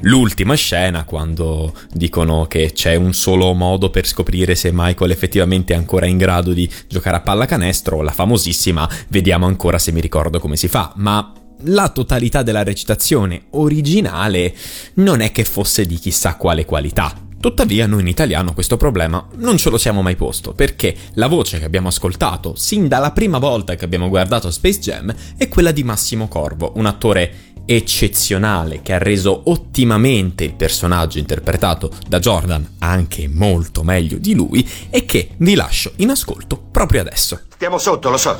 l'ultima 0.00 0.54
scena 0.54 1.04
quando 1.04 1.72
dicono 1.92 2.46
che 2.46 2.72
c'è 2.72 2.96
un 2.96 3.14
solo 3.14 3.52
modo 3.54 3.88
per 3.88 4.06
scoprire 4.06 4.54
se 4.54 4.70
Michael 4.72 5.10
effettivamente 5.10 5.72
è 5.72 5.76
ancora 5.76 6.06
in 6.06 6.18
grado 6.18 6.52
di 6.52 6.70
giocare 6.88 7.16
a 7.16 7.20
pallacanestro, 7.20 8.02
la 8.02 8.12
famosissima 8.12 8.88
vediamo 9.08 9.46
ancora 9.46 9.78
se 9.78 9.92
mi 9.92 10.00
ricordo 10.00 10.38
come 10.38 10.56
si 10.56 10.68
fa, 10.68 10.92
ma 10.96 11.32
la 11.64 11.88
totalità 11.88 12.42
della 12.42 12.62
recitazione 12.62 13.46
originale 13.50 14.54
non 14.94 15.20
è 15.20 15.32
che 15.32 15.44
fosse 15.44 15.86
di 15.86 15.96
chissà 15.96 16.36
quale 16.36 16.64
qualità. 16.64 17.14
Tuttavia 17.38 17.86
noi 17.86 18.00
in 18.00 18.08
italiano 18.08 18.54
questo 18.54 18.76
problema 18.76 19.24
non 19.36 19.56
ce 19.56 19.70
lo 19.70 19.78
siamo 19.78 20.02
mai 20.02 20.16
posto, 20.16 20.52
perché 20.52 20.96
la 21.14 21.28
voce 21.28 21.58
che 21.58 21.64
abbiamo 21.64 21.88
ascoltato 21.88 22.54
sin 22.56 22.88
dalla 22.88 23.12
prima 23.12 23.38
volta 23.38 23.74
che 23.74 23.84
abbiamo 23.84 24.08
guardato 24.08 24.50
Space 24.50 24.80
Jam 24.80 25.14
è 25.36 25.48
quella 25.48 25.70
di 25.70 25.84
Massimo 25.84 26.28
Corvo, 26.28 26.72
un 26.76 26.86
attore 26.86 27.54
eccezionale 27.66 28.80
che 28.80 28.92
ha 28.92 28.98
reso 28.98 29.42
ottimamente 29.46 30.44
il 30.44 30.54
personaggio 30.54 31.18
interpretato 31.18 31.90
da 32.08 32.20
Jordan 32.20 32.76
anche 32.78 33.28
molto 33.28 33.82
meglio 33.82 34.18
di 34.18 34.34
lui 34.34 34.66
e 34.88 35.04
che 35.04 35.30
vi 35.38 35.54
lascio 35.54 35.92
in 35.96 36.10
ascolto 36.10 36.56
proprio 36.70 37.00
adesso. 37.00 37.40
Stiamo 37.56 37.78
sotto, 37.78 38.10
lo 38.10 38.18
so. 38.18 38.38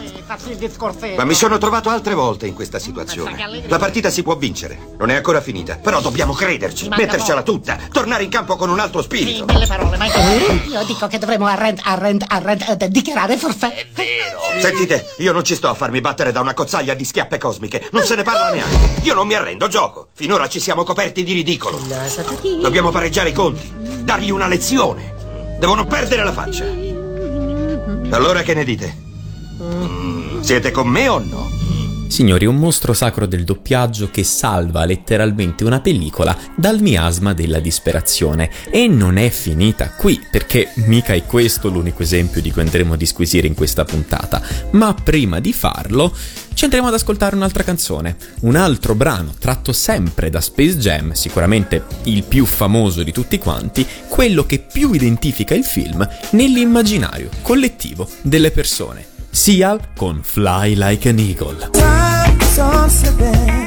Ma 1.17 1.25
mi 1.25 1.33
sono 1.33 1.57
trovato 1.57 1.89
altre 1.89 2.13
volte 2.13 2.47
in 2.47 2.53
questa 2.53 2.79
situazione. 2.79 3.65
La 3.67 3.79
partita 3.79 4.11
si 4.11 4.23
può 4.23 4.37
vincere, 4.37 4.79
non 4.99 5.09
è 5.09 5.15
ancora 5.15 5.41
finita. 5.41 5.77
Però 5.77 6.03
dobbiamo 6.03 6.35
crederci, 6.35 6.89
mettercela 6.91 7.43
tutta, 7.43 7.79
tornare 7.91 8.25
in 8.25 8.29
campo 8.29 8.57
con 8.57 8.69
un 8.69 8.79
altro 8.79 9.01
spirito. 9.01 9.39
Sì, 9.39 9.45
belle 9.45 9.67
parole, 9.67 9.97
ma 9.97 10.05
io 10.05 10.85
dico 10.85 11.07
che 11.07 11.17
dovremmo 11.17 11.47
arrend, 11.47 11.81
arrend, 11.83 12.25
arrend, 12.29 12.77
eh, 12.79 12.89
dichiarare 12.91 13.39
forfè. 13.39 13.73
È 13.73 13.87
vero. 13.95 14.61
Sentite, 14.61 15.15
io 15.17 15.33
non 15.33 15.45
ci 15.45 15.55
sto 15.55 15.69
a 15.69 15.75
farmi 15.75 16.03
battere 16.03 16.31
da 16.31 16.43
una 16.43 16.53
cozzaglia 16.53 16.93
di 16.93 17.05
schiappe 17.07 17.39
cosmiche. 17.39 17.89
Non 17.93 18.03
se 18.05 18.17
ne 18.17 18.23
parla 18.23 18.51
neanche. 18.51 19.01
Io 19.01 19.15
non 19.15 19.27
mi 19.27 19.35
arrendo, 19.35 19.67
gioco. 19.69 20.09
Finora 20.13 20.47
ci 20.47 20.61
siamo 20.61 20.85
coperti 20.85 21.25
di 21.25 21.33
ridicolo. 21.33 21.81
Dobbiamo 22.61 22.91
pareggiare 22.91 23.31
i 23.31 23.33
conti, 23.33 23.73
dargli 24.03 24.29
una 24.29 24.47
lezione. 24.47 25.15
Devono 25.59 25.87
perdere 25.87 26.23
la 26.23 26.33
faccia. 26.33 26.65
Allora 28.11 28.43
che 28.43 28.53
ne 28.53 28.63
dite? 28.63 29.05
Siete 30.41 30.71
con 30.71 30.89
me 30.89 31.09
o 31.09 31.19
no? 31.19 31.57
Signori, 32.09 32.47
un 32.47 32.57
mostro 32.57 32.93
sacro 32.93 33.27
del 33.27 33.45
doppiaggio 33.45 34.11
che 34.11 34.23
salva 34.23 34.85
letteralmente 34.85 35.65
una 35.65 35.81
pellicola 35.81 36.37
dal 36.55 36.81
miasma 36.81 37.35
della 37.35 37.59
disperazione. 37.59 38.51
E 38.71 38.87
non 38.87 39.17
è 39.17 39.29
finita 39.29 39.91
qui, 39.91 40.21
perché 40.31 40.71
mica 40.87 41.15
è 41.15 41.25
questo 41.25 41.69
l'unico 41.69 42.03
esempio 42.03 42.41
di 42.41 42.53
cui 42.53 42.63
andremo 42.63 42.95
a 42.95 42.97
disquisire 42.97 43.47
in 43.47 43.55
questa 43.55 43.85
puntata. 43.85 44.41
Ma 44.71 44.95
prima 44.95 45.41
di 45.41 45.53
farlo, 45.53 46.15
ci 46.55 46.65
andremo 46.65 46.87
ad 46.87 46.95
ascoltare 46.95 47.35
un'altra 47.35 47.65
canzone, 47.65 48.17
un 48.43 48.57
altro 48.57 48.95
brano 48.95 49.35
tratto 49.39 49.73
sempre 49.73 50.31
da 50.31 50.41
Space 50.41 50.79
Jam, 50.79 51.13
sicuramente 51.13 51.85
il 52.05 52.23
più 52.23 52.47
famoso 52.47 53.03
di 53.03 53.13
tutti 53.13 53.37
quanti, 53.39 53.87
quello 54.09 54.47
che 54.47 54.61
più 54.61 54.93
identifica 54.93 55.55
il 55.55 55.65
film 55.65 56.09
nell'immaginario 56.31 57.29
collettivo 57.43 58.09
delle 58.23 58.53
persone. 58.53 59.16
Seal 59.37 59.81
con 59.95 60.25
Fly 60.25 60.75
Like 60.77 61.07
an 61.11 61.19
Eagle. 61.19 61.57
Time's 61.71 62.59
on 62.59 62.89
slipping 62.89 63.67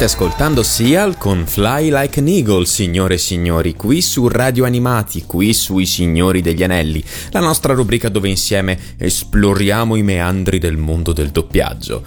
E 0.00 0.02
stavate 0.02 0.04
ascoltando 0.04 0.62
Seal 0.62 1.18
con 1.18 1.44
Fly 1.46 1.90
Like 1.90 2.20
an 2.20 2.28
Eagle, 2.28 2.64
signore 2.64 3.14
e 3.14 3.18
signori, 3.18 3.74
qui 3.74 4.00
su 4.00 4.28
Radio 4.28 4.64
Animati, 4.64 5.24
qui 5.26 5.52
sui 5.52 5.84
Signori 5.84 6.40
degli 6.40 6.62
Anelli, 6.62 7.04
la 7.32 7.40
nostra 7.40 7.74
rubrica 7.74 8.08
dove 8.08 8.30
insieme 8.30 8.78
esploriamo 8.96 9.96
i 9.96 10.02
meandri 10.02 10.58
del 10.58 10.78
mondo 10.78 11.12
del 11.12 11.28
doppiaggio. 11.28 12.02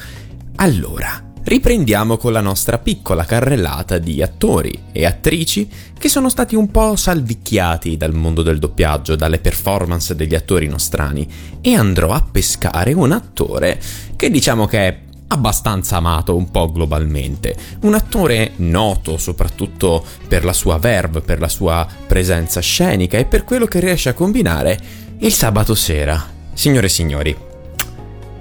Allora, 0.55 1.33
riprendiamo 1.43 2.17
con 2.17 2.31
la 2.31 2.41
nostra 2.41 2.79
piccola 2.79 3.25
carrellata 3.25 3.99
di 3.99 4.23
attori 4.23 4.85
e 4.91 5.05
attrici 5.05 5.69
che 5.95 6.09
sono 6.09 6.29
stati 6.29 6.55
un 6.55 6.71
po' 6.71 6.95
salvicchiati 6.95 7.95
dal 7.95 8.15
mondo 8.15 8.41
del 8.41 8.57
doppiaggio, 8.57 9.15
dalle 9.15 9.37
performance 9.37 10.15
degli 10.15 10.33
attori 10.33 10.67
nostrani, 10.67 11.27
e 11.61 11.75
andrò 11.75 12.11
a 12.11 12.25
pescare 12.31 12.93
un 12.93 13.11
attore 13.11 13.79
che 14.15 14.31
diciamo 14.31 14.65
che 14.65 14.87
è 14.87 15.02
abbastanza 15.33 15.97
amato 15.97 16.35
un 16.35 16.49
po' 16.49 16.71
globalmente. 16.71 17.55
Un 17.81 17.93
attore 17.93 18.53
noto 18.57 19.17
soprattutto 19.17 20.03
per 20.27 20.45
la 20.45 20.53
sua 20.53 20.77
verve, 20.77 21.21
per 21.21 21.39
la 21.39 21.49
sua 21.49 21.87
presenza 22.07 22.61
scenica 22.61 23.17
e 23.17 23.25
per 23.25 23.43
quello 23.43 23.65
che 23.65 23.79
riesce 23.79 24.09
a 24.09 24.13
combinare 24.13 24.79
il 25.19 25.33
sabato 25.33 25.75
sera. 25.75 26.31
Signore 26.53 26.85
e 26.85 26.89
signori, 26.89 27.37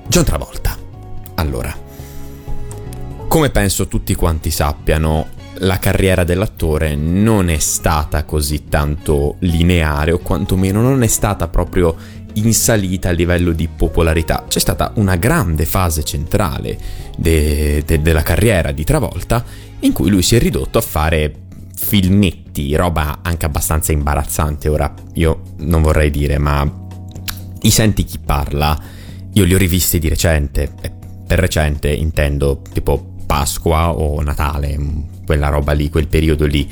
John 0.07 0.24
Travolta. 0.24 0.76
Allora, 1.37 1.74
come 3.26 3.50
penso 3.50 3.88
tutti 3.88 4.14
quanti 4.14 4.50
sappiano, 4.50 5.40
la 5.62 5.78
carriera 5.78 6.24
dell'attore 6.24 6.94
non 6.96 7.48
è 7.48 7.59
stata 7.59 8.24
così 8.24 8.68
tanto 8.68 9.37
lineare 9.40 10.12
o 10.12 10.18
quantomeno 10.18 10.81
non 10.81 11.02
è 11.02 11.07
stata 11.07 11.48
proprio 11.48 11.94
in 12.35 12.53
salita 12.55 13.11
a 13.11 13.12
livello 13.12 13.53
di 13.53 13.68
popolarità. 13.68 14.45
C'è 14.49 14.59
stata 14.59 14.92
una 14.97 15.16
grande 15.16 15.64
fase 15.64 16.03
centrale 16.03 16.79
de- 17.16 17.83
de- 17.85 18.01
della 18.01 18.23
carriera 18.23 18.73
di 18.73 18.85
Travolta 18.85 19.45
in 19.81 19.92
cui 19.92 20.11
lui 20.11 20.23
si 20.23 20.37
è 20.37 20.38
ridotto 20.38 20.79
a 20.79 20.83
fare 20.83 21.35
filmetti, 21.75 22.75
roba 22.77 23.18
anche 23.23 23.47
abbastanza 23.47 23.92
imbarazzante. 23.92 24.68
Ora 24.68 24.92
io 25.14 25.42
non 25.59 25.83
vorrei 25.83 26.11
dire, 26.11 26.38
ma 26.38 26.71
i 27.62 27.71
senti 27.71 28.05
chi 28.05 28.18
parla, 28.18 28.79
io 29.33 29.45
li 29.45 29.55
ho 29.55 29.59
rivisti 29.59 29.99
di 29.99 30.09
recente. 30.09 30.73
Per 31.27 31.38
recente 31.38 31.90
intendo 31.90 32.62
tipo 32.73 33.14
Pasqua 33.27 33.92
o 33.92 34.21
Natale, 34.23 34.79
quella 35.25 35.49
roba 35.49 35.73
lì, 35.73 35.88
quel 35.88 36.09
periodo 36.09 36.45
lì 36.45 36.68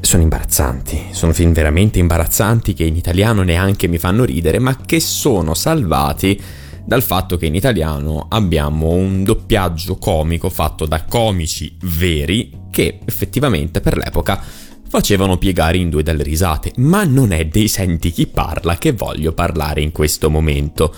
sono 0.00 0.22
imbarazzanti, 0.22 1.06
sono 1.10 1.32
film 1.32 1.52
veramente 1.52 1.98
imbarazzanti 1.98 2.74
che 2.74 2.84
in 2.84 2.96
italiano 2.96 3.42
neanche 3.42 3.88
mi 3.88 3.98
fanno 3.98 4.24
ridere, 4.24 4.58
ma 4.58 4.76
che 4.76 5.00
sono 5.00 5.54
salvati 5.54 6.40
dal 6.84 7.02
fatto 7.02 7.36
che 7.36 7.46
in 7.46 7.54
italiano 7.54 8.26
abbiamo 8.28 8.90
un 8.90 9.24
doppiaggio 9.24 9.96
comico 9.96 10.48
fatto 10.48 10.86
da 10.86 11.04
comici 11.04 11.76
veri 11.82 12.52
che 12.70 13.00
effettivamente 13.04 13.80
per 13.80 13.96
l'epoca 13.96 14.40
facevano 14.88 15.36
piegare 15.36 15.78
in 15.78 15.90
due 15.90 16.02
dalle 16.02 16.22
risate, 16.22 16.72
ma 16.76 17.04
non 17.04 17.32
è 17.32 17.46
dei 17.46 17.68
senti 17.68 18.12
chi 18.12 18.26
parla 18.26 18.76
che 18.76 18.92
voglio 18.92 19.32
parlare 19.32 19.80
in 19.80 19.90
questo 19.90 20.30
momento 20.30 20.94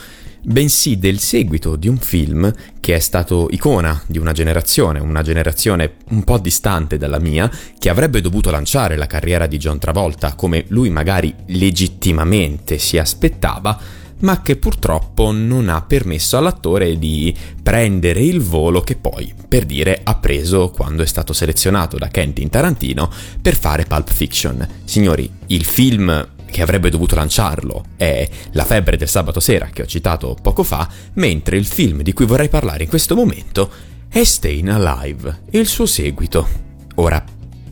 bensì 0.48 0.96
del 0.98 1.18
seguito 1.18 1.76
di 1.76 1.88
un 1.88 1.98
film 1.98 2.50
che 2.80 2.94
è 2.94 3.00
stato 3.00 3.48
icona 3.50 4.02
di 4.06 4.16
una 4.18 4.32
generazione, 4.32 4.98
una 4.98 5.22
generazione 5.22 5.96
un 6.10 6.24
po' 6.24 6.38
distante 6.38 6.96
dalla 6.96 7.18
mia, 7.18 7.50
che 7.78 7.90
avrebbe 7.90 8.22
dovuto 8.22 8.50
lanciare 8.50 8.96
la 8.96 9.06
carriera 9.06 9.46
di 9.46 9.58
John 9.58 9.78
Travolta 9.78 10.34
come 10.34 10.64
lui 10.68 10.88
magari 10.88 11.34
legittimamente 11.48 12.78
si 12.78 12.96
aspettava, 12.96 13.78
ma 14.20 14.40
che 14.40 14.56
purtroppo 14.56 15.30
non 15.32 15.68
ha 15.68 15.82
permesso 15.82 16.38
all'attore 16.38 16.98
di 16.98 17.36
prendere 17.62 18.22
il 18.22 18.40
volo 18.40 18.80
che 18.80 18.96
poi, 18.96 19.32
per 19.46 19.64
dire, 19.66 20.00
ha 20.02 20.16
preso 20.16 20.70
quando 20.70 21.02
è 21.02 21.06
stato 21.06 21.34
selezionato 21.34 21.98
da 21.98 22.08
Quentin 22.08 22.48
Tarantino 22.48 23.10
per 23.40 23.54
fare 23.54 23.84
Pulp 23.84 24.10
Fiction. 24.10 24.66
Signori, 24.84 25.30
il 25.48 25.64
film 25.64 26.36
che 26.50 26.62
avrebbe 26.62 26.90
dovuto 26.90 27.14
lanciarlo 27.14 27.84
è 27.96 28.28
La 28.52 28.64
febbre 28.64 28.96
del 28.96 29.08
sabato 29.08 29.40
sera 29.40 29.68
che 29.72 29.82
ho 29.82 29.86
citato 29.86 30.36
poco 30.40 30.62
fa, 30.62 30.88
mentre 31.14 31.56
il 31.56 31.66
film 31.66 32.02
di 32.02 32.12
cui 32.12 32.26
vorrei 32.26 32.48
parlare 32.48 32.84
in 32.84 32.88
questo 32.88 33.14
momento 33.14 33.70
è 34.08 34.24
Stayin' 34.24 34.70
Alive 34.70 35.42
e 35.50 35.58
il 35.58 35.66
suo 35.66 35.86
seguito. 35.86 36.48
Ora, 36.96 37.22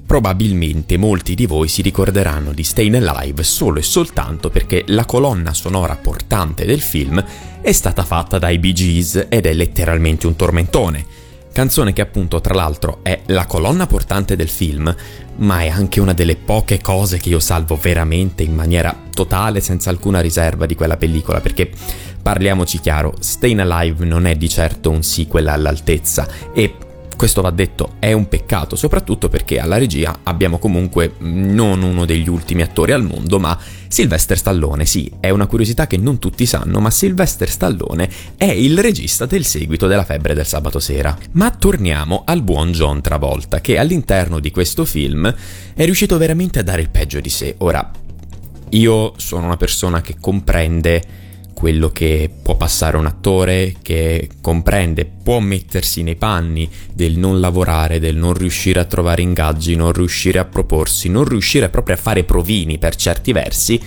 probabilmente 0.06 0.96
molti 0.96 1.34
di 1.34 1.46
voi 1.46 1.68
si 1.68 1.82
ricorderanno 1.82 2.52
di 2.52 2.62
Stayin' 2.62 2.94
Alive 2.94 3.42
solo 3.42 3.78
e 3.78 3.82
soltanto 3.82 4.50
perché 4.50 4.84
la 4.88 5.04
colonna 5.04 5.52
sonora 5.52 5.96
portante 5.96 6.64
del 6.64 6.80
film 6.80 7.22
è 7.60 7.72
stata 7.72 8.04
fatta 8.04 8.38
dai 8.38 8.58
Bee 8.58 8.72
Gees 8.72 9.26
ed 9.28 9.46
è 9.46 9.52
letteralmente 9.52 10.26
un 10.26 10.36
tormentone 10.36 11.24
canzone 11.56 11.94
che 11.94 12.02
appunto 12.02 12.42
tra 12.42 12.52
l'altro 12.52 12.98
è 13.00 13.22
la 13.28 13.46
colonna 13.46 13.86
portante 13.86 14.36
del 14.36 14.50
film, 14.50 14.94
ma 15.36 15.62
è 15.62 15.68
anche 15.68 16.00
una 16.00 16.12
delle 16.12 16.36
poche 16.36 16.82
cose 16.82 17.16
che 17.16 17.30
io 17.30 17.40
salvo 17.40 17.78
veramente 17.80 18.42
in 18.42 18.54
maniera 18.54 18.94
totale, 19.14 19.60
senza 19.60 19.88
alcuna 19.88 20.20
riserva 20.20 20.66
di 20.66 20.74
quella 20.74 20.98
pellicola, 20.98 21.40
perché 21.40 21.70
parliamoci 22.20 22.78
chiaro, 22.78 23.14
Stayin' 23.18 23.60
Alive 23.60 24.04
non 24.04 24.26
è 24.26 24.34
di 24.34 24.50
certo 24.50 24.90
un 24.90 25.02
sequel 25.02 25.48
all'altezza 25.48 26.28
e 26.52 26.74
questo 27.16 27.40
va 27.40 27.50
detto, 27.50 27.94
è 27.98 28.12
un 28.12 28.28
peccato, 28.28 28.76
soprattutto 28.76 29.28
perché 29.28 29.58
alla 29.58 29.78
regia 29.78 30.20
abbiamo 30.22 30.58
comunque 30.58 31.14
non 31.18 31.82
uno 31.82 32.04
degli 32.04 32.28
ultimi 32.28 32.62
attori 32.62 32.92
al 32.92 33.02
mondo, 33.02 33.38
ma 33.38 33.58
Sylvester 33.88 34.38
Stallone. 34.38 34.86
Sì, 34.86 35.10
è 35.18 35.30
una 35.30 35.46
curiosità 35.46 35.86
che 35.86 35.96
non 35.96 36.18
tutti 36.18 36.46
sanno, 36.46 36.78
ma 36.80 36.90
Sylvester 36.90 37.48
Stallone 37.48 38.08
è 38.36 38.44
il 38.44 38.78
regista 38.78 39.26
del 39.26 39.44
seguito 39.44 39.86
della 39.86 40.04
febbre 40.04 40.34
del 40.34 40.46
sabato 40.46 40.78
sera. 40.78 41.16
Ma 41.32 41.50
torniamo 41.50 42.22
al 42.26 42.42
buon 42.42 42.72
John 42.72 43.00
Travolta, 43.00 43.60
che 43.60 43.78
all'interno 43.78 44.38
di 44.38 44.50
questo 44.50 44.84
film 44.84 45.34
è 45.74 45.84
riuscito 45.84 46.18
veramente 46.18 46.58
a 46.58 46.62
dare 46.62 46.82
il 46.82 46.90
peggio 46.90 47.20
di 47.20 47.30
sé. 47.30 47.54
Ora, 47.58 47.90
io 48.70 49.14
sono 49.16 49.46
una 49.46 49.56
persona 49.56 50.00
che 50.00 50.16
comprende 50.20 51.02
quello 51.56 51.88
che 51.88 52.30
può 52.42 52.54
passare 52.54 52.98
un 52.98 53.06
attore, 53.06 53.76
che 53.80 54.28
comprende, 54.42 55.06
può 55.06 55.40
mettersi 55.40 56.02
nei 56.02 56.16
panni 56.16 56.68
del 56.92 57.16
non 57.16 57.40
lavorare, 57.40 57.98
del 57.98 58.14
non 58.14 58.34
riuscire 58.34 58.78
a 58.78 58.84
trovare 58.84 59.22
ingaggi, 59.22 59.74
non 59.74 59.92
riuscire 59.92 60.38
a 60.38 60.44
proporsi, 60.44 61.08
non 61.08 61.24
riuscire 61.24 61.70
proprio 61.70 61.94
a 61.94 61.98
fare 61.98 62.24
provini 62.24 62.76
per 62.76 62.94
certi 62.94 63.32
versi, 63.32 63.80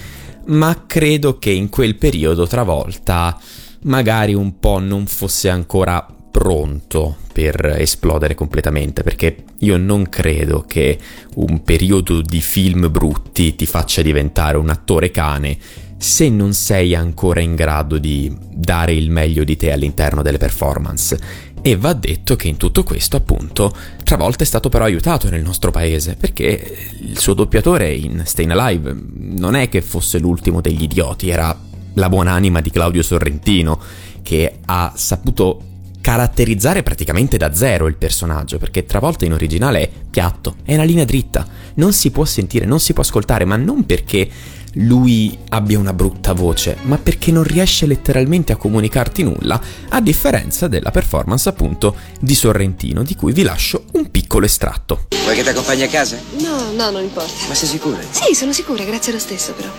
ma 0.48 0.86
credo 0.88 1.38
che 1.38 1.52
in 1.52 1.70
quel 1.70 1.96
periodo 1.96 2.48
travolta 2.48 3.40
magari 3.84 4.34
un 4.34 4.58
po' 4.58 4.80
non 4.80 5.06
fosse 5.06 5.48
ancora 5.48 6.04
pronto 6.32 7.18
per 7.32 7.76
esplodere 7.78 8.34
completamente 8.34 9.04
perché 9.04 9.44
io 9.60 9.78
non 9.78 10.10
credo 10.10 10.64
che 10.68 10.98
un 11.36 11.62
periodo 11.62 12.22
di 12.22 12.42
film 12.42 12.90
brutti 12.92 13.56
ti 13.56 13.66
faccia 13.68 14.02
diventare 14.02 14.58
un 14.58 14.70
attore 14.70 15.12
cane 15.12 15.58
se 16.02 16.30
non 16.30 16.54
sei 16.54 16.96
ancora 16.96 17.42
in 17.42 17.56
grado 17.56 17.98
di 17.98 18.34
dare 18.40 18.94
il 18.94 19.12
meglio 19.12 19.44
di 19.44 19.58
te 19.58 19.74
all'interno 19.74 20.22
delle 20.22 20.38
performance. 20.38 21.20
E 21.62 21.76
va 21.76 21.92
detto 21.92 22.38
che 22.38 22.48
in 22.48 22.56
tutto 22.56 22.84
questo, 22.84 23.18
appunto, 23.18 23.76
Travolta 24.06 24.44
è 24.44 24.48
stato 24.48 24.70
però 24.70 24.86
aiutato 24.86 25.30
nel 25.30 25.44
nostro 25.44 25.72
paese, 25.72 26.16
perché 26.16 26.78
il 27.02 27.20
suo 27.20 27.34
doppiatore 27.34 27.94
in 27.94 28.24
Stayin' 28.26 28.52
Alive 28.52 28.96
non 29.14 29.56
è 29.56 29.68
che 29.68 29.82
fosse 29.82 30.20
l'ultimo 30.20 30.62
degli 30.62 30.84
idioti, 30.84 31.30
era 31.30 31.54
la 31.96 32.08
buonanima 32.08 32.62
di 32.62 32.70
Claudio 32.72 33.04
Sorrentino, 33.04 33.78
che 34.22 34.60
ha 34.66 34.94
saputo 34.96 35.64
caratterizzare 36.00 36.82
praticamente 36.82 37.36
da 37.36 37.54
zero 37.54 37.88
il 37.88 37.98
personaggio, 37.98 38.58
perché 38.58 38.86
Travolta 38.86 39.26
in 39.26 39.34
originale 39.34 39.82
è 39.82 39.90
piatto, 40.10 40.56
è 40.64 40.76
una 40.76 40.84
linea 40.84 41.04
dritta, 41.04 41.46
non 41.74 41.92
si 41.92 42.10
può 42.10 42.24
sentire, 42.24 42.66
non 42.66 42.80
si 42.80 42.94
può 42.94 43.04
ascoltare, 43.04 43.44
ma 43.44 43.58
non 43.58 43.86
perché 43.86 44.30
lui 44.74 45.38
abbia 45.50 45.80
una 45.80 45.94
brutta 45.94 46.34
voce, 46.34 46.78
ma 46.84 46.98
perché 46.98 47.32
non 47.32 47.44
riesce 47.44 47.86
letteralmente 47.86 48.52
a 48.52 48.56
comunicarti 48.56 49.24
nulla, 49.24 49.60
a 49.90 50.02
differenza 50.02 50.68
della 50.68 50.92
performance 50.92 51.50
appunto 51.50 51.96
di 52.20 52.36
Sorrentino, 52.36 53.04
di 53.04 53.16
cui 53.16 53.34
vi 53.34 53.44
lascio 53.44 53.86
un 53.94 54.10
piccolo 54.12 54.46
estratto. 54.46 55.08
Vuoi 55.24 55.36
che 55.36 55.44
ti 55.44 55.50
accompagni 55.50 55.84
a 55.84 55.88
casa? 55.88 56.18
No, 56.40 56.72
no, 56.72 56.90
non 56.92 57.04
importa. 57.04 57.48
Ma 57.48 57.54
sei 57.54 57.68
sicura? 57.68 58.00
Sì, 58.10 58.34
sono 58.34 58.54
sicura, 58.54 58.84
grazie 58.84 59.14
lo 59.14 59.20
stesso 59.20 59.54
però. 59.54 59.70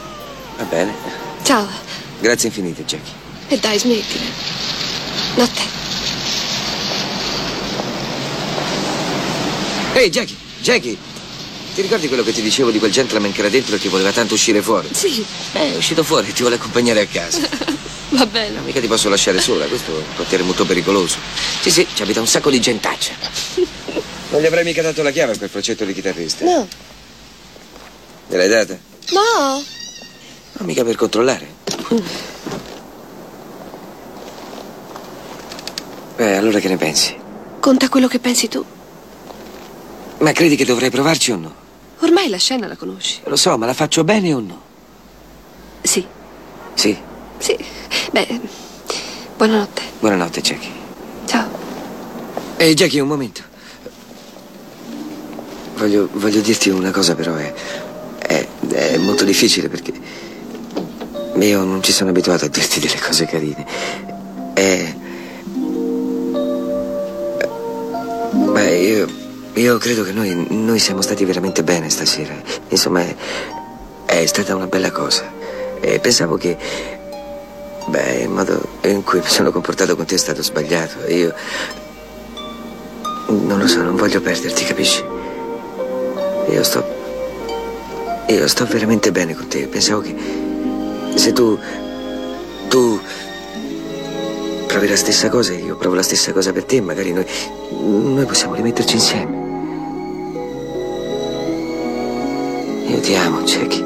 Va 0.56 0.64
bene. 0.64 0.92
Ciao. 1.42 1.66
Grazie 2.20 2.48
infinite, 2.48 2.84
Jackie. 2.84 3.12
E 3.48 3.58
dai, 3.58 3.78
smettila. 3.78 4.24
Notte. 5.36 5.78
Ehi, 9.94 10.08
Jackie, 10.08 10.36
Jackie! 10.60 11.09
Ti 11.80 11.86
ricordi 11.86 12.08
quello 12.08 12.22
che 12.22 12.32
ti 12.32 12.42
dicevo 12.42 12.70
di 12.70 12.78
quel 12.78 12.92
gentleman 12.92 13.32
che 13.32 13.40
era 13.40 13.48
dentro 13.48 13.74
e 13.74 13.78
che 13.78 13.88
voleva 13.88 14.12
tanto 14.12 14.34
uscire 14.34 14.60
fuori? 14.60 14.90
Sì. 14.92 15.24
Eh, 15.54 15.72
è 15.72 15.76
uscito 15.78 16.02
fuori 16.02 16.28
e 16.28 16.32
ti 16.34 16.42
vuole 16.42 16.56
accompagnare 16.56 17.00
a 17.00 17.06
casa. 17.06 17.40
Va 18.10 18.26
bene. 18.26 18.56
No, 18.56 18.60
mica 18.60 18.80
ti 18.80 18.86
posso 18.86 19.08
lasciare 19.08 19.40
sola, 19.40 19.64
questo 19.64 19.90
è 19.90 19.96
un 19.96 20.14
quartiere 20.14 20.42
molto 20.42 20.66
pericoloso. 20.66 21.16
Sì, 21.62 21.70
sì, 21.70 21.86
ci 21.94 22.02
abita 22.02 22.20
un 22.20 22.26
sacco 22.26 22.50
di 22.50 22.60
gentaccia. 22.60 23.14
Non 24.28 24.42
gli 24.42 24.46
avrei 24.46 24.62
mica 24.62 24.82
dato 24.82 25.02
la 25.02 25.10
chiave 25.10 25.32
a 25.32 25.38
quel 25.38 25.48
frocetto 25.48 25.86
di 25.86 25.94
chitarrista. 25.94 26.44
No. 26.44 26.68
Gliel'hai 28.28 28.48
data? 28.48 28.78
No. 29.12 29.64
No, 30.52 30.66
mica 30.66 30.84
per 30.84 30.96
controllare. 30.96 31.54
Beh, 36.16 36.36
allora 36.36 36.58
che 36.58 36.68
ne 36.68 36.76
pensi? 36.76 37.16
Conta 37.58 37.88
quello 37.88 38.06
che 38.06 38.18
pensi 38.18 38.48
tu. 38.48 38.62
Ma 40.18 40.32
credi 40.32 40.56
che 40.56 40.66
dovrei 40.66 40.90
provarci 40.90 41.32
o 41.32 41.36
no? 41.36 41.59
Ormai 42.00 42.28
la 42.28 42.38
scena 42.38 42.66
la 42.66 42.76
conosci. 42.76 43.20
Lo 43.24 43.36
so, 43.36 43.56
ma 43.58 43.66
la 43.66 43.74
faccio 43.74 44.04
bene 44.04 44.32
o 44.32 44.40
no? 44.40 44.60
Sì. 45.82 46.04
Sì. 46.74 46.96
Sì. 47.38 47.56
Beh, 48.10 48.40
buonanotte. 49.36 49.82
Buonanotte, 50.00 50.40
Jackie. 50.40 50.70
Ciao. 51.26 51.48
Ehi, 52.56 52.74
Jackie, 52.74 53.00
un 53.00 53.08
momento. 53.08 53.42
Voglio, 55.76 56.08
voglio 56.12 56.40
dirti 56.40 56.68
una 56.70 56.90
cosa, 56.90 57.14
però 57.14 57.34
è, 57.34 57.52
è, 58.18 58.46
è 58.68 58.96
molto 58.98 59.24
difficile 59.24 59.68
perché 59.68 59.92
io 61.34 61.64
non 61.64 61.82
ci 61.82 61.92
sono 61.92 62.10
abituato 62.10 62.44
a 62.44 62.48
dirti 62.48 62.80
delle 62.80 62.98
cose 62.98 63.26
carine. 63.26 63.66
È... 64.54 64.94
Beh, 68.52 68.76
io... 68.78 69.19
Io 69.54 69.78
credo 69.78 70.04
che 70.04 70.12
noi, 70.12 70.46
noi 70.50 70.78
siamo 70.78 71.02
stati 71.02 71.24
veramente 71.24 71.64
bene 71.64 71.90
stasera. 71.90 72.34
Insomma, 72.68 73.00
è, 73.00 73.14
è 74.06 74.26
stata 74.26 74.54
una 74.54 74.66
bella 74.66 74.92
cosa. 74.92 75.30
E 75.80 75.98
pensavo 75.98 76.36
che. 76.36 76.56
Beh, 77.86 78.20
il 78.22 78.28
modo 78.28 78.62
in 78.82 79.02
cui 79.02 79.18
mi 79.18 79.26
sono 79.28 79.50
comportato 79.50 79.96
con 79.96 80.04
te 80.04 80.14
è 80.14 80.18
stato 80.18 80.42
sbagliato. 80.42 81.04
Io. 81.08 81.34
Non 83.26 83.58
lo 83.58 83.66
so, 83.66 83.82
non 83.82 83.96
voglio 83.96 84.20
perderti, 84.20 84.64
capisci? 84.64 85.04
Io 86.48 86.62
sto. 86.62 86.84
Io 88.28 88.46
sto 88.46 88.64
veramente 88.66 89.10
bene 89.10 89.34
con 89.34 89.48
te. 89.48 89.66
Pensavo 89.66 90.00
che. 90.00 90.14
Se 91.16 91.32
tu. 91.32 91.58
Tu. 92.68 93.00
Provi 94.68 94.86
la 94.86 94.96
stessa 94.96 95.28
cosa, 95.28 95.52
io 95.52 95.76
provo 95.76 95.96
la 95.96 96.02
stessa 96.02 96.32
cosa 96.32 96.52
per 96.52 96.64
te, 96.64 96.80
magari 96.80 97.12
noi. 97.12 97.26
Noi 97.80 98.24
possiamo 98.26 98.54
rimetterci 98.54 98.94
insieme. 98.94 99.39
Io 102.90 102.98
ti 102.98 103.14
amo, 103.14 103.42
Jackie. 103.42 103.84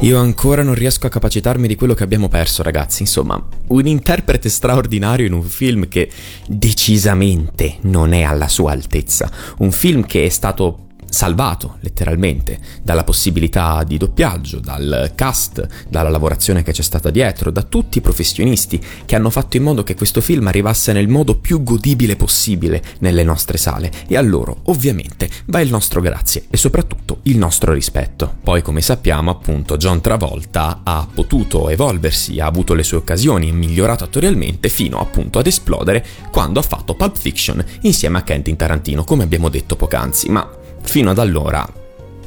Io 0.00 0.18
ancora 0.18 0.64
non 0.64 0.74
riesco 0.74 1.06
a 1.06 1.10
capacitarmi 1.10 1.68
di 1.68 1.76
quello 1.76 1.94
che 1.94 2.02
abbiamo 2.02 2.28
perso, 2.28 2.64
ragazzi. 2.64 3.02
Insomma, 3.02 3.40
un 3.68 3.86
interprete 3.86 4.48
straordinario 4.48 5.26
in 5.26 5.32
un 5.32 5.44
film 5.44 5.86
che 5.86 6.10
decisamente 6.48 7.76
non 7.82 8.12
è 8.12 8.22
alla 8.22 8.48
sua 8.48 8.72
altezza. 8.72 9.30
Un 9.58 9.70
film 9.70 10.04
che 10.04 10.26
è 10.26 10.28
stato 10.28 10.86
salvato 11.12 11.76
letteralmente 11.80 12.58
dalla 12.82 13.04
possibilità 13.04 13.84
di 13.84 13.98
doppiaggio, 13.98 14.60
dal 14.60 15.12
cast, 15.14 15.66
dalla 15.88 16.08
lavorazione 16.08 16.62
che 16.62 16.72
c'è 16.72 16.82
stata 16.82 17.10
dietro, 17.10 17.50
da 17.50 17.62
tutti 17.62 17.98
i 17.98 18.00
professionisti 18.00 18.82
che 19.04 19.14
hanno 19.14 19.30
fatto 19.30 19.58
in 19.58 19.62
modo 19.62 19.82
che 19.82 19.94
questo 19.94 20.20
film 20.20 20.46
arrivasse 20.46 20.92
nel 20.92 21.08
modo 21.08 21.36
più 21.36 21.62
godibile 21.62 22.16
possibile 22.16 22.82
nelle 23.00 23.24
nostre 23.24 23.58
sale 23.58 23.90
e 24.08 24.16
a 24.16 24.22
loro 24.22 24.60
ovviamente 24.64 25.28
va 25.46 25.60
il 25.60 25.70
nostro 25.70 26.00
grazie 26.00 26.46
e 26.48 26.56
soprattutto 26.56 27.18
il 27.24 27.36
nostro 27.36 27.72
rispetto. 27.74 28.36
Poi 28.42 28.62
come 28.62 28.80
sappiamo 28.80 29.30
appunto 29.30 29.76
John 29.76 30.00
Travolta 30.00 30.80
ha 30.82 31.06
potuto 31.12 31.68
evolversi, 31.68 32.40
ha 32.40 32.46
avuto 32.46 32.72
le 32.72 32.82
sue 32.82 32.96
occasioni 32.96 33.48
e 33.48 33.52
migliorato 33.52 34.04
attorialmente 34.04 34.70
fino 34.70 34.98
appunto 34.98 35.38
ad 35.38 35.46
esplodere 35.46 36.04
quando 36.30 36.58
ha 36.58 36.62
fatto 36.62 36.94
Pulp 36.94 37.16
Fiction 37.16 37.62
insieme 37.82 38.18
a 38.18 38.22
Quentin 38.22 38.56
Tarantino 38.56 39.04
come 39.04 39.24
abbiamo 39.24 39.50
detto 39.50 39.76
poc'anzi, 39.76 40.30
ma 40.30 40.60
fino 40.82 41.10
ad 41.10 41.18
allora, 41.18 41.66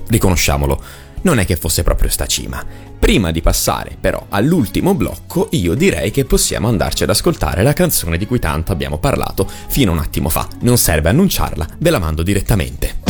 riconosciamolo, 0.08 0.82
non 1.22 1.40
è 1.40 1.46
che 1.46 1.56
fosse 1.56 1.84
proprio 1.84 2.10
sta 2.10 2.26
cima. 2.26 2.64
Prima 2.98 3.32
di 3.32 3.42
passare 3.42 3.98
però 4.00 4.26
all'ultimo 4.30 4.94
blocco, 4.94 5.50
io 5.52 5.74
direi 5.76 6.12
che 6.12 6.26
possiamo 6.26 6.68
andarci 6.68 7.04
ad 7.04 7.10
ascoltare 7.10 7.64
la 7.64 7.74
canzone 7.74 8.18
di 8.18 8.26
cui 8.26 8.40
tanto 8.40 8.72
abbiamo 8.72 8.98
parlato 8.98 9.48
fino 9.68 9.92
a 9.92 9.96
un 9.96 10.00
attimo 10.00 10.30
fa. 10.30 10.48
Non 10.62 10.78
serve 10.78 11.10
annunciarla, 11.10 11.68
ve 11.78 11.90
la 11.90 12.00
mando 12.00 12.24
direttamente. 12.24 13.04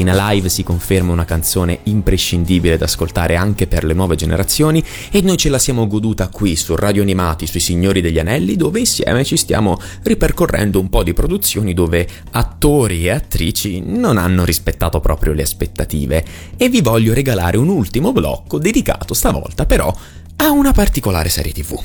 Stayin' 0.00 0.18
Alive 0.18 0.48
si 0.48 0.62
conferma 0.62 1.12
una 1.12 1.26
canzone 1.26 1.80
imprescindibile 1.82 2.78
da 2.78 2.86
ascoltare 2.86 3.36
anche 3.36 3.66
per 3.66 3.84
le 3.84 3.92
nuove 3.92 4.16
generazioni 4.16 4.82
e 5.10 5.20
noi 5.20 5.36
ce 5.36 5.50
la 5.50 5.58
siamo 5.58 5.86
goduta 5.86 6.28
qui 6.28 6.56
su 6.56 6.74
Radio 6.74 7.02
Animati 7.02 7.46
sui 7.46 7.60
Signori 7.60 8.00
degli 8.00 8.18
Anelli 8.18 8.56
dove 8.56 8.78
insieme 8.78 9.24
ci 9.24 9.36
stiamo 9.36 9.78
ripercorrendo 10.02 10.80
un 10.80 10.88
po' 10.88 11.02
di 11.02 11.12
produzioni 11.12 11.74
dove 11.74 12.08
attori 12.30 13.04
e 13.04 13.10
attrici 13.10 13.82
non 13.84 14.16
hanno 14.16 14.44
rispettato 14.44 15.00
proprio 15.00 15.34
le 15.34 15.42
aspettative 15.42 16.24
e 16.56 16.70
vi 16.70 16.80
voglio 16.80 17.12
regalare 17.12 17.58
un 17.58 17.68
ultimo 17.68 18.12
blocco 18.12 18.58
dedicato 18.58 19.12
stavolta 19.12 19.66
però 19.66 19.94
a 20.36 20.50
una 20.50 20.72
particolare 20.72 21.28
serie 21.28 21.52
tv. 21.52 21.78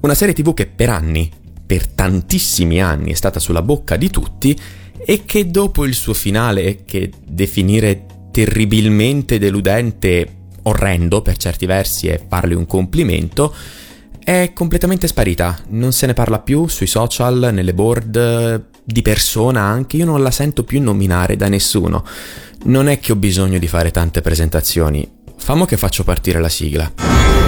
Una 0.00 0.14
serie 0.14 0.32
tv 0.32 0.54
che 0.54 0.64
per 0.64 0.88
anni, 0.88 1.30
per 1.66 1.88
tantissimi 1.88 2.80
anni 2.80 3.12
è 3.12 3.14
stata 3.14 3.38
sulla 3.38 3.60
bocca 3.60 3.96
di 3.96 4.08
tutti 4.08 4.58
e 5.04 5.24
che 5.24 5.50
dopo 5.50 5.84
il 5.84 5.94
suo 5.94 6.14
finale, 6.14 6.84
che 6.84 7.10
definire 7.26 8.06
terribilmente 8.30 9.38
deludente, 9.38 10.26
orrendo 10.62 11.22
per 11.22 11.36
certi 11.36 11.66
versi 11.66 12.06
e 12.06 12.20
farle 12.26 12.54
un 12.54 12.66
complimento, 12.66 13.54
è 14.18 14.52
completamente 14.54 15.06
sparita. 15.06 15.58
Non 15.68 15.92
se 15.92 16.06
ne 16.06 16.14
parla 16.14 16.40
più 16.40 16.66
sui 16.66 16.86
social, 16.86 17.50
nelle 17.52 17.74
board, 17.74 18.64
di 18.82 19.02
persona 19.02 19.60
anche, 19.60 19.98
io 19.98 20.04
non 20.04 20.22
la 20.22 20.30
sento 20.30 20.64
più 20.64 20.80
nominare 20.80 21.36
da 21.36 21.48
nessuno. 21.48 22.04
Non 22.64 22.88
è 22.88 22.98
che 22.98 23.12
ho 23.12 23.16
bisogno 23.16 23.58
di 23.58 23.68
fare 23.68 23.90
tante 23.90 24.22
presentazioni. 24.22 25.08
Famo 25.36 25.66
che 25.66 25.76
faccio 25.76 26.04
partire 26.04 26.40
la 26.40 26.48
sigla. 26.48 27.43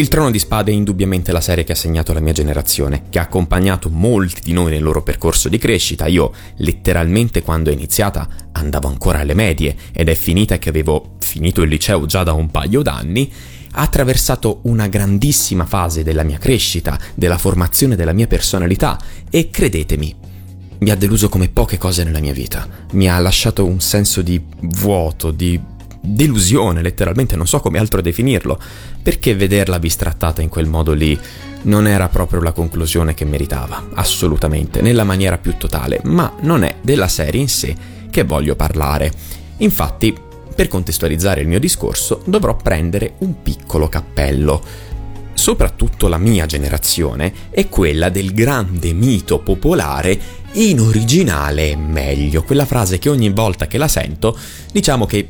Il 0.00 0.08
Trono 0.08 0.30
di 0.30 0.38
Spade 0.38 0.72
è 0.72 0.74
indubbiamente 0.74 1.30
la 1.30 1.42
serie 1.42 1.62
che 1.62 1.72
ha 1.72 1.76
segnato 1.76 2.14
la 2.14 2.20
mia 2.20 2.32
generazione, 2.32 3.02
che 3.10 3.18
ha 3.18 3.22
accompagnato 3.22 3.90
molti 3.90 4.40
di 4.40 4.54
noi 4.54 4.70
nel 4.70 4.82
loro 4.82 5.02
percorso 5.02 5.50
di 5.50 5.58
crescita. 5.58 6.06
Io, 6.06 6.32
letteralmente, 6.56 7.42
quando 7.42 7.68
è 7.68 7.74
iniziata, 7.74 8.26
andavo 8.52 8.88
ancora 8.88 9.18
alle 9.18 9.34
medie 9.34 9.76
ed 9.92 10.08
è 10.08 10.14
finita 10.14 10.58
che 10.58 10.70
avevo 10.70 11.16
finito 11.18 11.60
il 11.60 11.68
liceo 11.68 12.06
già 12.06 12.22
da 12.22 12.32
un 12.32 12.50
paio 12.50 12.80
d'anni. 12.80 13.30
Ha 13.72 13.82
attraversato 13.82 14.60
una 14.62 14.86
grandissima 14.86 15.66
fase 15.66 16.02
della 16.02 16.22
mia 16.22 16.38
crescita, 16.38 16.98
della 17.14 17.36
formazione 17.36 17.94
della 17.94 18.14
mia 18.14 18.26
personalità 18.26 18.98
e 19.28 19.50
credetemi, 19.50 20.16
mi 20.78 20.90
ha 20.90 20.96
deluso 20.96 21.28
come 21.28 21.50
poche 21.50 21.76
cose 21.76 22.04
nella 22.04 22.20
mia 22.20 22.32
vita. 22.32 22.66
Mi 22.92 23.10
ha 23.10 23.18
lasciato 23.18 23.66
un 23.66 23.80
senso 23.80 24.22
di 24.22 24.42
vuoto, 24.60 25.30
di 25.30 25.60
delusione, 26.00 26.82
letteralmente, 26.82 27.36
non 27.36 27.46
so 27.46 27.60
come 27.60 27.78
altro 27.78 28.00
definirlo, 28.00 28.58
perché 29.02 29.34
vederla 29.34 29.78
bistrattata 29.78 30.42
in 30.42 30.48
quel 30.48 30.66
modo 30.66 30.92
lì 30.92 31.18
non 31.62 31.86
era 31.86 32.08
proprio 32.08 32.40
la 32.40 32.52
conclusione 32.52 33.14
che 33.14 33.24
meritava, 33.24 33.88
assolutamente, 33.94 34.80
nella 34.80 35.04
maniera 35.04 35.38
più 35.38 35.56
totale, 35.56 36.00
ma 36.04 36.32
non 36.40 36.64
è 36.64 36.76
della 36.80 37.08
serie 37.08 37.40
in 37.40 37.48
sé 37.48 37.74
che 38.10 38.24
voglio 38.24 38.56
parlare. 38.56 39.12
Infatti, 39.58 40.14
per 40.54 40.68
contestualizzare 40.68 41.42
il 41.42 41.48
mio 41.48 41.60
discorso, 41.60 42.22
dovrò 42.24 42.56
prendere 42.56 43.14
un 43.18 43.42
piccolo 43.42 43.88
cappello. 43.88 44.88
Soprattutto 45.32 46.08
la 46.08 46.18
mia 46.18 46.44
generazione 46.44 47.32
è 47.50 47.68
quella 47.68 48.10
del 48.10 48.34
grande 48.34 48.92
mito 48.92 49.38
popolare 49.38 50.38
in 50.54 50.80
originale 50.80 51.70
è 51.70 51.76
meglio, 51.76 52.42
quella 52.42 52.66
frase 52.66 52.98
che 52.98 53.08
ogni 53.08 53.30
volta 53.30 53.68
che 53.68 53.78
la 53.78 53.86
sento, 53.86 54.36
diciamo 54.72 55.06
che 55.06 55.28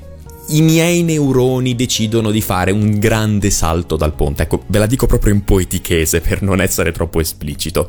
i 0.51 0.63
miei 0.63 1.03
neuroni 1.03 1.75
decidono 1.77 2.31
di 2.31 2.41
fare 2.41 2.71
un 2.71 2.99
grande 2.99 3.51
salto 3.51 3.97
dal 3.97 4.15
ponte. 4.15 4.43
Ecco, 4.43 4.63
ve 4.67 4.79
la 4.79 4.87
dico 4.87 5.07
proprio 5.07 5.33
in 5.33 5.45
poetichese 5.45 6.21
per 6.21 6.43
non 6.43 6.61
essere 6.61 6.93
troppo 6.93 7.21
esplicito. 7.21 7.89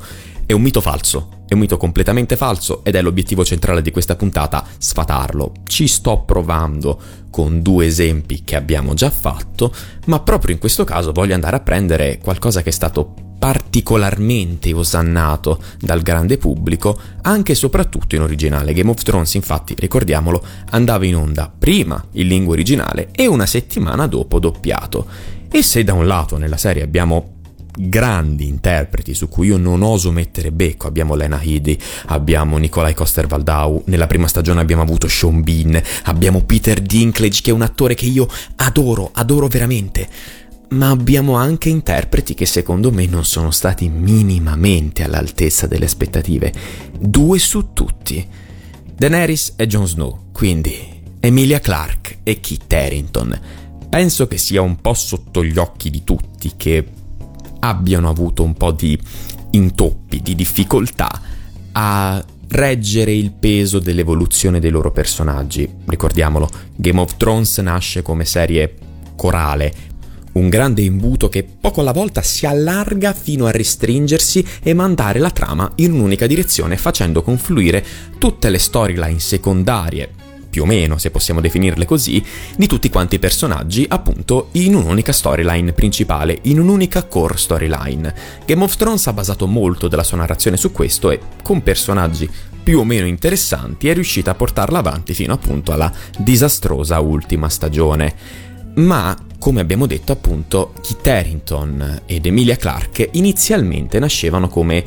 È 0.52 0.54
un 0.54 0.64
mito 0.64 0.82
falso, 0.82 1.46
è 1.48 1.54
un 1.54 1.62
mito 1.62 1.78
completamente 1.78 2.36
falso 2.36 2.84
ed 2.84 2.96
è 2.96 3.02
l'obiettivo 3.02 3.46
centrale 3.46 3.82
di 3.82 3.90
questa 3.90 4.18
puntata 4.18 4.66
sfatarlo. 4.78 5.54
Ci 5.64 5.88
sto 5.88 6.24
provando 6.26 7.00
con 7.30 7.62
due 7.62 7.86
esempi 7.86 8.44
che 8.44 8.58
abbiamo 8.58 8.94
già 8.94 9.10
fatto, 9.10 9.74
ma 10.08 10.20
proprio 10.20 10.54
in 10.54 10.60
questo 10.60 10.84
caso 10.84 11.14
voglio 11.14 11.36
andare 11.36 11.56
a 11.56 11.62
prendere 11.62 12.20
qualcosa 12.22 12.62
che 12.62 12.68
è 12.68 12.74
stato 12.74 13.14
particolarmente 13.40 14.74
osannato 14.74 15.64
dal 15.80 16.02
grande 16.02 16.38
pubblico, 16.38 17.00
anche 17.22 17.54
e 17.54 17.56
soprattutto 17.56 18.16
in 18.16 18.22
originale. 18.24 18.74
Game 18.74 18.90
of 18.90 19.02
Thrones, 19.04 19.36
infatti, 19.36 19.74
ricordiamolo, 19.78 20.44
andava 20.72 21.06
in 21.06 21.16
onda 21.16 21.50
prima 21.58 22.04
in 22.12 22.28
lingua 22.28 22.56
originale 22.56 23.08
e 23.14 23.26
una 23.26 23.46
settimana 23.46 24.06
dopo 24.06 24.38
doppiato. 24.38 25.08
E 25.50 25.62
se 25.64 25.86
da 25.86 25.94
un 25.94 26.08
lato 26.08 26.36
nella 26.36 26.58
serie 26.58 26.84
abbiamo 26.84 27.40
grandi 27.75 28.47
interpreti 28.47 29.13
su 29.13 29.30
cui 29.30 29.47
io 29.47 29.57
non 29.57 29.82
oso 29.82 30.11
mettere 30.11 30.51
becco. 30.51 30.88
Abbiamo 30.88 31.15
Lena 31.15 31.41
Headey, 31.41 31.78
abbiamo 32.07 32.57
Nikolai 32.57 32.93
Coster-Waldau, 32.93 33.84
nella 33.86 34.07
prima 34.07 34.28
stagione 34.28 34.61
abbiamo 34.61 34.82
avuto 34.82 35.07
Sean 35.07 35.41
Bean, 35.41 35.82
abbiamo 36.03 36.43
Peter 36.43 36.80
Dinklage 36.82 37.41
che 37.41 37.51
è 37.51 37.53
un 37.53 37.61
attore 37.61 37.93
che 37.95 38.05
io 38.05 38.28
adoro, 38.57 39.11
adoro 39.13 39.47
veramente. 39.47 40.07
Ma 40.69 40.89
abbiamo 40.89 41.36
anche 41.36 41.67
interpreti 41.67 42.34
che 42.34 42.45
secondo 42.45 42.91
me 42.91 43.05
non 43.05 43.26
sono 43.26 43.51
stati 43.51 43.89
minimamente 43.89 45.03
all'altezza 45.03 45.67
delle 45.67 45.86
aspettative. 45.86 46.53
Due 46.97 47.39
su 47.39 47.74
tutti. 47.74 48.26
Daenerys 48.95 49.53
e 49.57 49.67
Jon 49.67 49.86
Snow, 49.86 50.28
quindi 50.32 50.74
Emilia 51.19 51.59
Clarke 51.59 52.19
e 52.24 52.39
Kit 52.39 52.72
Harington. 52.72 53.39
Penso 53.89 54.28
che 54.28 54.38
sia 54.38 54.61
un 54.61 54.80
po' 54.80 54.93
sotto 54.93 55.43
gli 55.43 55.57
occhi 55.57 55.89
di 55.89 56.05
tutti 56.05 56.53
che 56.55 56.86
abbiano 57.62 58.09
avuto 58.09 58.43
un 58.43 58.53
po' 58.53 58.72
di 58.72 58.99
intoppi, 59.51 60.22
di 60.22 60.36
difficoltà 60.36 61.09
a 61.74 62.24
reggere 62.49 63.14
il 63.14 63.32
peso 63.32 63.80
dell'evoluzione 63.80 64.59
dei 64.59 64.72
loro 64.72 64.91
personaggi. 64.91 65.70
Ricordiamolo, 65.86 66.49
Game 66.76 66.99
of 66.99 67.16
Thrones 67.18 67.57
nasce 67.59 68.01
come 68.01 68.26
serie 68.26 68.76
corale, 69.16 69.74
un 70.34 70.49
grande 70.49 70.82
imbuto 70.82 71.30
che 71.30 71.43
poco 71.43 71.82
alla 71.82 71.91
volta 71.91 72.22
si 72.22 72.45
allarga 72.45 73.14
fino 73.14 73.45
a 73.45 73.51
restringersi 73.51 74.45
e 74.64 74.74
mandare 74.74 75.20
la 75.20 75.32
trama 75.32 75.72
in 75.76 75.93
un'unica 75.93 76.28
direzione 76.28 76.78
facendo 76.78 77.22
confluire 77.22 77.86
tutte 78.18 78.49
le 78.49 78.57
storyline 78.57 79.20
secondarie 79.20 80.20
più 80.52 80.64
o 80.64 80.66
meno, 80.66 80.99
se 80.99 81.10
possiamo 81.10 81.41
definirle 81.41 81.86
così, 81.86 82.24
di 82.56 82.68
tutti 82.68 82.89
quanti 82.89 83.16
i 83.16 83.20
personaggi, 83.20 83.86
appunto, 83.89 84.49
in 84.52 84.76
un'unica 84.76 85.14
storyline 85.14 85.72
principale, 85.72 86.38
in 86.43 86.60
un'unica 86.60 87.06
core 87.06 87.38
storyline. 87.38 88.14
Game 88.45 88.64
of 88.64 88.76
Thrones 88.76 89.08
ha 89.08 89.14
basato 89.14 89.47
molto 89.47 89.88
della 89.88 90.04
sua 90.04 90.18
narrazione 90.18 90.58
su 90.58 90.72
questo 90.72 91.10
e, 91.10 91.20
con 91.41 91.64
personaggi 91.64 92.30
più 92.62 92.80
o 92.80 92.84
meno 92.84 93.08
interessanti, 93.08 93.88
è 93.88 93.93
riuscita 93.93 94.32
a 94.32 94.36
portarla 94.36 94.80
avanti 94.80 95.14
fino 95.14 95.34
appunto 95.34 95.72
alla 95.72 95.91
disastrosa 96.18 96.99
ultima 96.99 97.49
stagione. 97.49 98.14
Ma, 98.76 99.18
come 99.39 99.62
abbiamo 99.62 99.88
detto 99.88 100.12
appunto, 100.12 100.74
Kit 100.82 101.08
Harington 101.08 102.02
ed 102.06 102.26
Emilia 102.26 102.58
Clarke 102.58 103.10
inizialmente 103.14 103.99
nascevano 103.99 104.49
come 104.49 104.84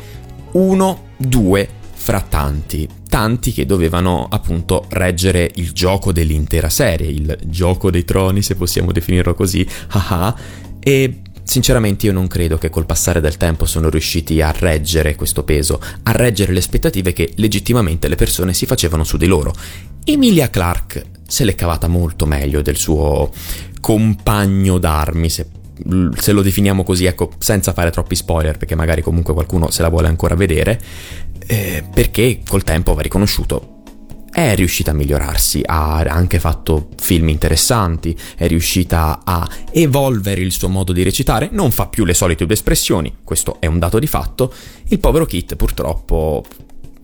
uno, 0.53 1.07
due 1.17 1.69
fra 1.93 2.21
tanti, 2.21 2.87
tanti 3.15 3.53
che 3.53 3.65
dovevano 3.65 4.27
appunto 4.29 4.87
reggere 4.89 5.49
il 5.55 5.71
gioco 5.71 6.11
dell'intera 6.11 6.69
serie, 6.69 7.07
il 7.07 7.39
gioco 7.45 7.89
dei 7.89 8.05
troni 8.05 8.43
se 8.43 8.57
possiamo 8.57 8.91
definirlo 8.91 9.35
così, 9.35 9.65
haha, 9.91 10.37
e 10.81 11.21
sinceramente 11.45 12.07
io 12.07 12.12
non 12.12 12.27
credo 12.27 12.59
che 12.59 12.71
col 12.71 12.87
passare 12.87 13.21
del 13.21 13.37
tempo 13.37 13.67
sono 13.67 13.89
riusciti 13.89 14.41
a 14.41 14.51
reggere 14.51 15.15
questo 15.15 15.45
peso, 15.45 15.81
a 16.03 16.11
reggere 16.11 16.53
le 16.53 16.59
aspettative 16.59 17.12
che 17.12 17.35
legittimamente 17.37 18.09
le 18.09 18.17
persone 18.17 18.53
si 18.53 18.67
facevano 18.67 19.05
su 19.05 19.17
di 19.17 19.27
loro. 19.27 19.55
Emilia 20.03 20.51
Clarke 20.51 21.05
se 21.25 21.45
l'è 21.45 21.55
cavata 21.55 21.87
molto 21.87 22.27
meglio 22.27 22.62
del 22.62 22.77
suo 22.77 23.31
compagno 23.81 24.79
d'armi, 24.79 25.31
se 25.31 25.47
se 26.16 26.33
lo 26.33 26.43
definiamo 26.43 26.85
così, 26.85 27.07
ecco, 27.07 27.31
senza 27.39 27.72
fare 27.72 27.91
troppi 27.91 28.14
spoiler, 28.14 28.57
perché 28.57 28.75
magari 28.75 29.03
comunque 29.03 29.35
qualcuno 29.35 29.70
se 29.70 29.83
la 29.83 29.89
vuole 29.89 30.09
ancora 30.09 30.35
vedere, 30.35 30.81
eh, 31.47 31.85
perché 31.93 32.41
col 32.47 32.62
tempo 32.62 32.95
va 32.95 33.03
riconosciuto. 33.03 33.70
È 34.31 34.57
riuscita 34.57 34.91
a 34.91 34.95
migliorarsi, 34.95 35.61
ha 35.64 35.99
anche 36.01 36.41
fatto 36.41 36.89
film 37.01 37.29
interessanti, 37.29 38.16
è 38.37 38.49
riuscita 38.49 39.20
a 39.25 39.49
evolvere 39.70 40.41
il 40.41 40.51
suo 40.51 40.68
modo 40.68 40.93
di 40.93 41.05
recitare, 41.05 41.51
non 41.53 41.70
fa 41.70 41.87
più 41.87 42.05
le 42.05 42.14
solite 42.14 42.45
due 42.45 42.55
espressioni, 42.55 43.18
questo 43.22 43.59
è 43.61 43.66
un 43.66 43.79
dato 43.79 44.01
di 44.01 44.09
fatto. 44.09 44.53
Il 44.89 44.99
povero 44.99 45.25
Kit 45.25 45.55
purtroppo 45.55 46.45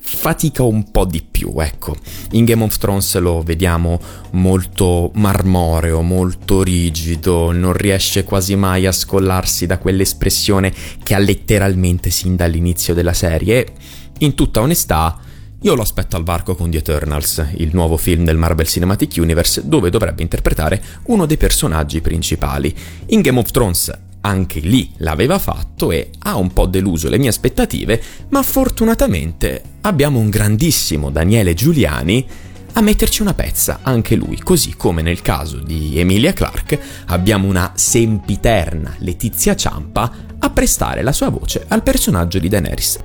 fatica 0.01 0.63
un 0.63 0.91
po' 0.91 1.05
di 1.05 1.23
più, 1.23 1.55
ecco. 1.59 1.97
In 2.33 2.45
Game 2.45 2.65
of 2.65 2.77
Thrones 2.79 3.17
lo 3.19 3.43
vediamo 3.43 4.01
molto 4.33 5.11
marmoreo, 5.15 6.03
molto 6.03 6.63
rigido, 6.63 7.53
non 7.53 7.73
riesce 7.73 8.25
quasi 8.25 8.57
mai 8.57 8.87
a 8.87 8.93
scollarsi 8.93 9.67
da 9.67 9.79
quell'espressione 9.79 10.73
che 11.03 11.15
ha 11.15 11.19
letteralmente 11.19 12.11
sin 12.11 12.37
dall'inizio 12.37 12.95
della 12.95 13.13
serie. 13.13 13.73
In 14.19 14.35
tutta 14.35 14.61
onestà, 14.61 15.19
io 15.63 15.75
lo 15.75 15.83
aspetto 15.83 16.17
al 16.17 16.25
varco 16.25 16.55
con 16.55 16.71
The 16.71 16.79
Eternals, 16.79 17.47
il 17.57 17.71
nuovo 17.73 17.99
film 17.99 18.25
del 18.25 18.39
Marvel 18.39 18.67
Cinematic 18.67 19.15
Universe, 19.19 19.69
dove 19.69 19.91
dovrebbe 19.91 20.23
interpretare 20.23 20.83
uno 21.05 21.27
dei 21.27 21.37
personaggi 21.37 22.01
principali. 22.01 22.75
In 23.09 23.21
Game 23.21 23.39
of 23.39 23.51
Thrones 23.51 23.93
anche 24.23 24.61
lì 24.61 24.91
l'aveva 24.99 25.39
fatto 25.39 25.91
e 25.91 26.11
ha 26.21 26.37
un 26.37 26.53
po' 26.53 26.67
deluso 26.67 27.09
le 27.09 27.19
mie 27.19 27.29
aspettative, 27.29 28.03
ma 28.29 28.43
fortunatamente 28.43 29.63
abbiamo 29.83 30.19
un 30.19 30.29
grandissimo 30.29 31.11
Daniele 31.11 31.55
Giuliani 31.55 32.27
a 32.73 32.81
metterci 32.83 33.23
una 33.23 33.35
pezza, 33.35 33.81
anche 33.83 34.15
lui, 34.15 34.39
così 34.39 34.75
come 34.77 35.03
nel 35.03 35.23
caso 35.23 35.59
di 35.59 35.99
Emilia 35.99 36.33
Clarke 36.33 36.81
abbiamo 37.07 37.49
una 37.49 37.73
sempiterna 37.75 38.95
Letizia 38.99 39.57
Ciampa 39.57 40.13
a 40.39 40.51
prestare 40.51 41.03
la 41.03 41.13
sua 41.13 41.31
voce 41.31 41.65
al 41.67 41.83
personaggio 41.83 42.39
di 42.39 42.49
Daenerys. 42.49 42.99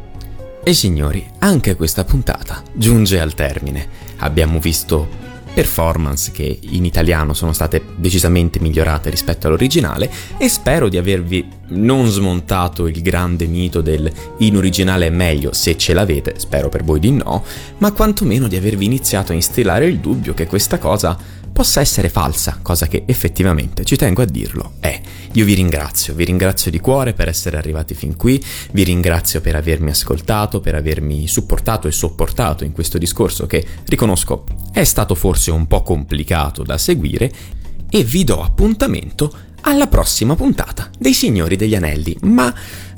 E 0.63 0.73
signori, 0.73 1.23
anche 1.39 1.75
questa 1.75 2.03
puntata 2.03 2.63
giunge 2.73 3.19
al 3.19 3.33
termine. 3.33 3.87
Abbiamo 4.17 4.59
visto 4.59 5.24
performance 5.55 6.31
che 6.33 6.59
in 6.61 6.83
italiano 6.83 7.33
sono 7.33 7.53
state 7.53 7.81
decisamente 7.95 8.59
migliorate 8.59 9.09
rispetto 9.09 9.47
all'originale 9.47 10.11
e 10.37 10.49
spero 10.49 10.89
di 10.89 10.97
avervi 10.97 11.47
non 11.67 12.07
smontato 12.07 12.87
il 12.87 13.01
grande 13.01 13.47
mito 13.47 13.79
del 13.79 14.11
in 14.39 14.57
originale 14.57 15.07
è 15.07 15.09
meglio 15.09 15.53
se 15.53 15.77
ce 15.77 15.93
l'avete, 15.93 16.35
spero 16.37 16.67
per 16.67 16.83
voi 16.83 16.99
di 16.99 17.11
no, 17.11 17.43
ma 17.77 17.93
quantomeno 17.93 18.49
di 18.49 18.57
avervi 18.57 18.83
iniziato 18.83 19.31
a 19.31 19.35
instillare 19.35 19.85
il 19.85 19.99
dubbio 19.99 20.33
che 20.33 20.45
questa 20.45 20.77
cosa 20.77 21.17
possa 21.55 21.79
essere 21.79 22.09
falsa, 22.09 22.59
cosa 22.61 22.85
che 22.85 23.05
effettivamente, 23.07 23.85
ci 23.85 23.95
tengo 23.95 24.21
a 24.21 24.25
dirlo, 24.25 24.73
è. 24.81 24.99
Io 25.31 25.45
vi 25.45 25.53
ringrazio, 25.53 26.13
vi 26.13 26.25
ringrazio 26.25 26.69
di 26.69 26.81
cuore 26.81 27.13
per 27.13 27.29
essere 27.29 27.55
arrivati 27.55 27.93
fin 27.93 28.17
qui, 28.17 28.43
vi 28.73 28.83
ringrazio 28.83 29.39
per 29.39 29.55
avermi 29.55 29.89
ascoltato, 29.89 30.59
per 30.59 30.75
avermi 30.75 31.27
supportato 31.27 31.87
e 31.87 31.93
sopportato 31.93 32.65
in 32.65 32.73
questo 32.73 32.97
discorso 32.97 33.45
che, 33.45 33.65
riconosco, 33.85 34.43
è 34.73 34.83
stato 34.83 35.15
forse 35.15 35.49
un 35.49 35.65
po' 35.65 35.81
complicato 35.81 36.61
da 36.61 36.77
seguire 36.77 37.31
e 37.89 38.03
vi 38.03 38.25
do 38.25 38.43
appuntamento 38.43 39.33
alla 39.61 39.87
prossima 39.87 40.35
puntata 40.35 40.89
dei 40.99 41.13
Signori 41.13 41.55
degli 41.55 41.75
Anelli, 41.75 42.17
ma 42.23 42.53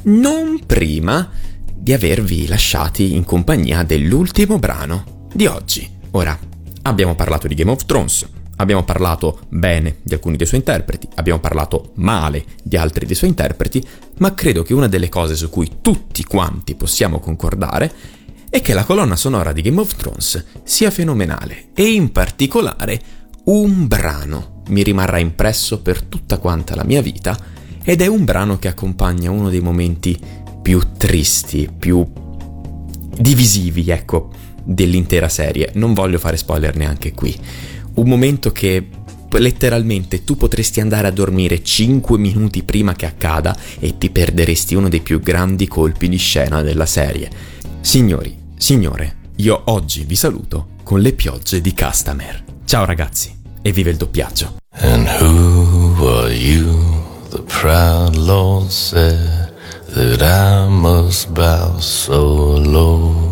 non 0.06 0.62
prima 0.66 1.30
di 1.76 1.94
avervi 1.94 2.48
lasciati 2.48 3.14
in 3.14 3.24
compagnia 3.24 3.84
dell'ultimo 3.84 4.58
brano 4.58 5.28
di 5.32 5.46
oggi. 5.46 5.88
Ora, 6.12 6.36
abbiamo 6.82 7.14
parlato 7.14 7.48
di 7.48 7.54
Game 7.54 7.70
of 7.70 7.86
Thrones, 7.86 8.28
Abbiamo 8.60 8.84
parlato 8.84 9.42
bene 9.50 9.98
di 10.02 10.14
alcuni 10.14 10.36
dei 10.36 10.48
suoi 10.48 10.60
interpreti, 10.60 11.08
abbiamo 11.16 11.40
parlato 11.40 11.92
male 11.96 12.44
di 12.64 12.76
altri 12.76 13.06
dei 13.06 13.16
suoi 13.16 13.30
interpreti, 13.30 13.86
ma 14.18 14.34
credo 14.34 14.64
che 14.64 14.74
una 14.74 14.88
delle 14.88 15.10
cose 15.10 15.36
su 15.36 15.50
cui 15.50 15.78
tutti 15.82 16.24
quanti 16.24 16.74
possiamo 16.74 17.20
concordare 17.20 17.92
è 18.50 18.62
che 18.62 18.74
la 18.74 18.84
colonna 18.84 19.16
sonora 19.16 19.52
di 19.52 19.62
Game 19.62 19.80
of 19.80 19.96
Thrones 19.96 20.44
sia 20.64 20.90
fenomenale 20.90 21.68
e 21.76 21.92
in 21.92 22.12
particolare 22.12 23.00
un 23.46 23.88
brano 23.88 24.64
mi 24.70 24.82
rimarrà 24.82 25.20
impresso 25.20 25.82
per 25.82 26.02
tutta 26.02 26.40
quanta 26.40 26.76
la 26.76 26.84
mia 26.84 27.02
vita 27.02 27.38
ed 27.84 28.02
è 28.02 28.08
un 28.08 28.26
brano 28.26 28.58
che 28.58 28.68
accompagna 28.68 29.30
uno 29.30 29.50
dei 29.50 29.62
momenti 29.62 30.20
più 30.62 30.82
tristi, 30.98 31.70
più 31.78 32.06
divisivi, 33.18 33.90
ecco, 33.90 34.30
dell'intera 34.64 35.30
serie. 35.30 35.72
Non 35.76 35.94
voglio 35.94 36.18
fare 36.18 36.36
spoiler 36.36 36.76
neanche 36.76 37.14
qui 37.14 37.40
un 37.98 38.08
momento 38.08 38.52
che 38.52 38.88
letteralmente 39.30 40.24
tu 40.24 40.36
potresti 40.36 40.80
andare 40.80 41.08
a 41.08 41.12
dormire 41.12 41.64
5 41.64 42.18
minuti 42.18 42.64
prima 42.64 42.94
che 42.94 43.06
accada 43.06 43.56
e 43.80 43.98
ti 43.98 44.10
perderesti 44.10 44.74
uno 44.74 44.90
dei 44.90 45.02
più 45.02 45.20
grandi 45.20 45.68
colpi 45.68 46.10
di 46.10 46.18
scena 46.18 46.62
della 46.62 46.86
serie. 46.86 47.30
Signori, 47.82 48.36
signore, 48.58 49.18
io 49.38 49.62
oggi 49.66 50.04
vi 50.06 50.16
saluto 50.16 50.70
con 50.84 51.02
le 51.02 51.14
piogge 51.14 51.62
di 51.62 51.74
Castamer. 51.74 52.44
Ciao 52.66 52.86
ragazzi 52.86 53.36
e 53.62 53.72
vive 53.72 53.92
il 53.92 53.98
doppiaggio. 53.98 54.58
And 54.80 55.08
who 55.20 56.08
are 56.08 56.34
you? 56.34 57.06
The 57.30 57.42
proud 57.42 58.16
Lord 58.16 58.70
said 58.70 59.54
that 59.94 60.22
I 60.22 60.68
must 60.70 61.30
bow 61.32 61.78
so 61.80 62.58
low. 62.58 63.27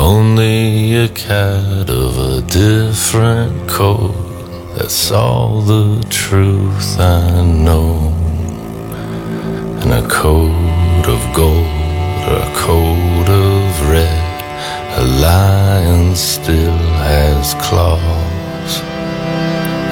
Only 0.00 0.94
a 0.94 1.08
cat 1.08 1.90
of 1.90 2.18
a 2.18 2.40
different 2.42 3.68
coat. 3.68 4.14
That's 4.76 5.10
all 5.10 5.60
the 5.60 6.06
truth 6.08 7.00
I 7.00 7.44
know. 7.44 8.14
And 9.82 9.92
a 9.92 10.08
coat 10.08 11.04
of 11.14 11.20
gold 11.34 11.66
or 12.28 12.38
a 12.46 12.52
coat 12.54 13.28
of 13.28 13.90
red. 13.90 14.38
A 14.98 15.04
lion 15.20 16.14
still 16.14 16.78
has 17.08 17.54
claws. 17.54 18.72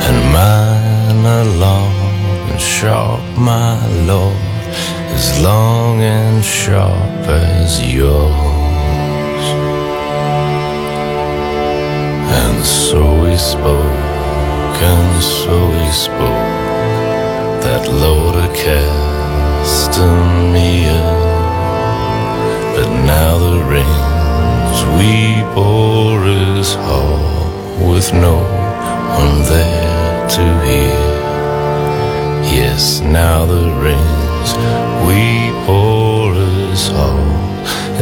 And 0.06 0.18
mine 0.32 1.26
are 1.26 1.50
long 1.58 1.94
and 2.50 2.60
sharp, 2.60 3.24
my 3.36 3.74
lord. 4.06 4.36
As 5.18 5.42
long 5.42 6.00
and 6.00 6.44
sharp 6.44 7.26
as 7.26 7.92
yours. 7.92 8.56
So 12.64 13.00
we 13.22 13.36
spoke, 13.36 14.80
and 14.90 15.22
so 15.22 15.68
we 15.68 15.90
spoke, 15.90 16.46
that 17.62 17.88
Lord 17.88 18.36
of 18.36 18.50
Castamere. 18.52 18.96
But 22.74 22.90
now 23.04 23.38
the 23.38 23.58
rains 23.64 24.78
we 24.98 25.42
bore 25.54 26.24
is 26.26 26.74
hall, 26.74 27.50
with 27.90 28.12
no 28.12 28.36
one 29.18 29.42
there 29.44 30.28
to 30.36 30.44
hear. 30.66 31.04
Yes, 32.58 33.00
now 33.00 33.44
the 33.46 33.70
rains 33.86 34.50
we 35.06 35.22
bore 35.66 36.34
is 36.34 36.88
hall, 36.88 37.26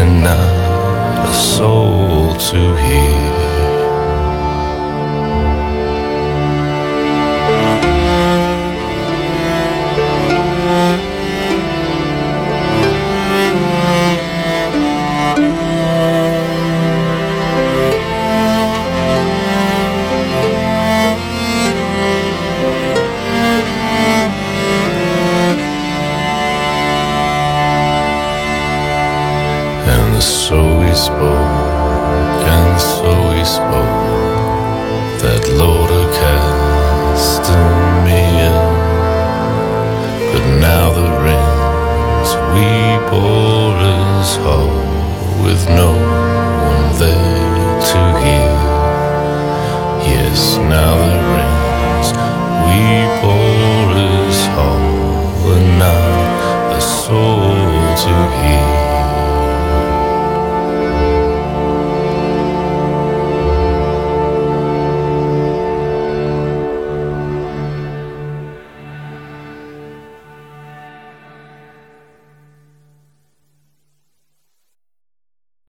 and 0.01 0.23
not 0.23 1.29
a 1.29 1.33
soul 1.33 2.35
to 2.35 2.61
hear. 2.77 3.44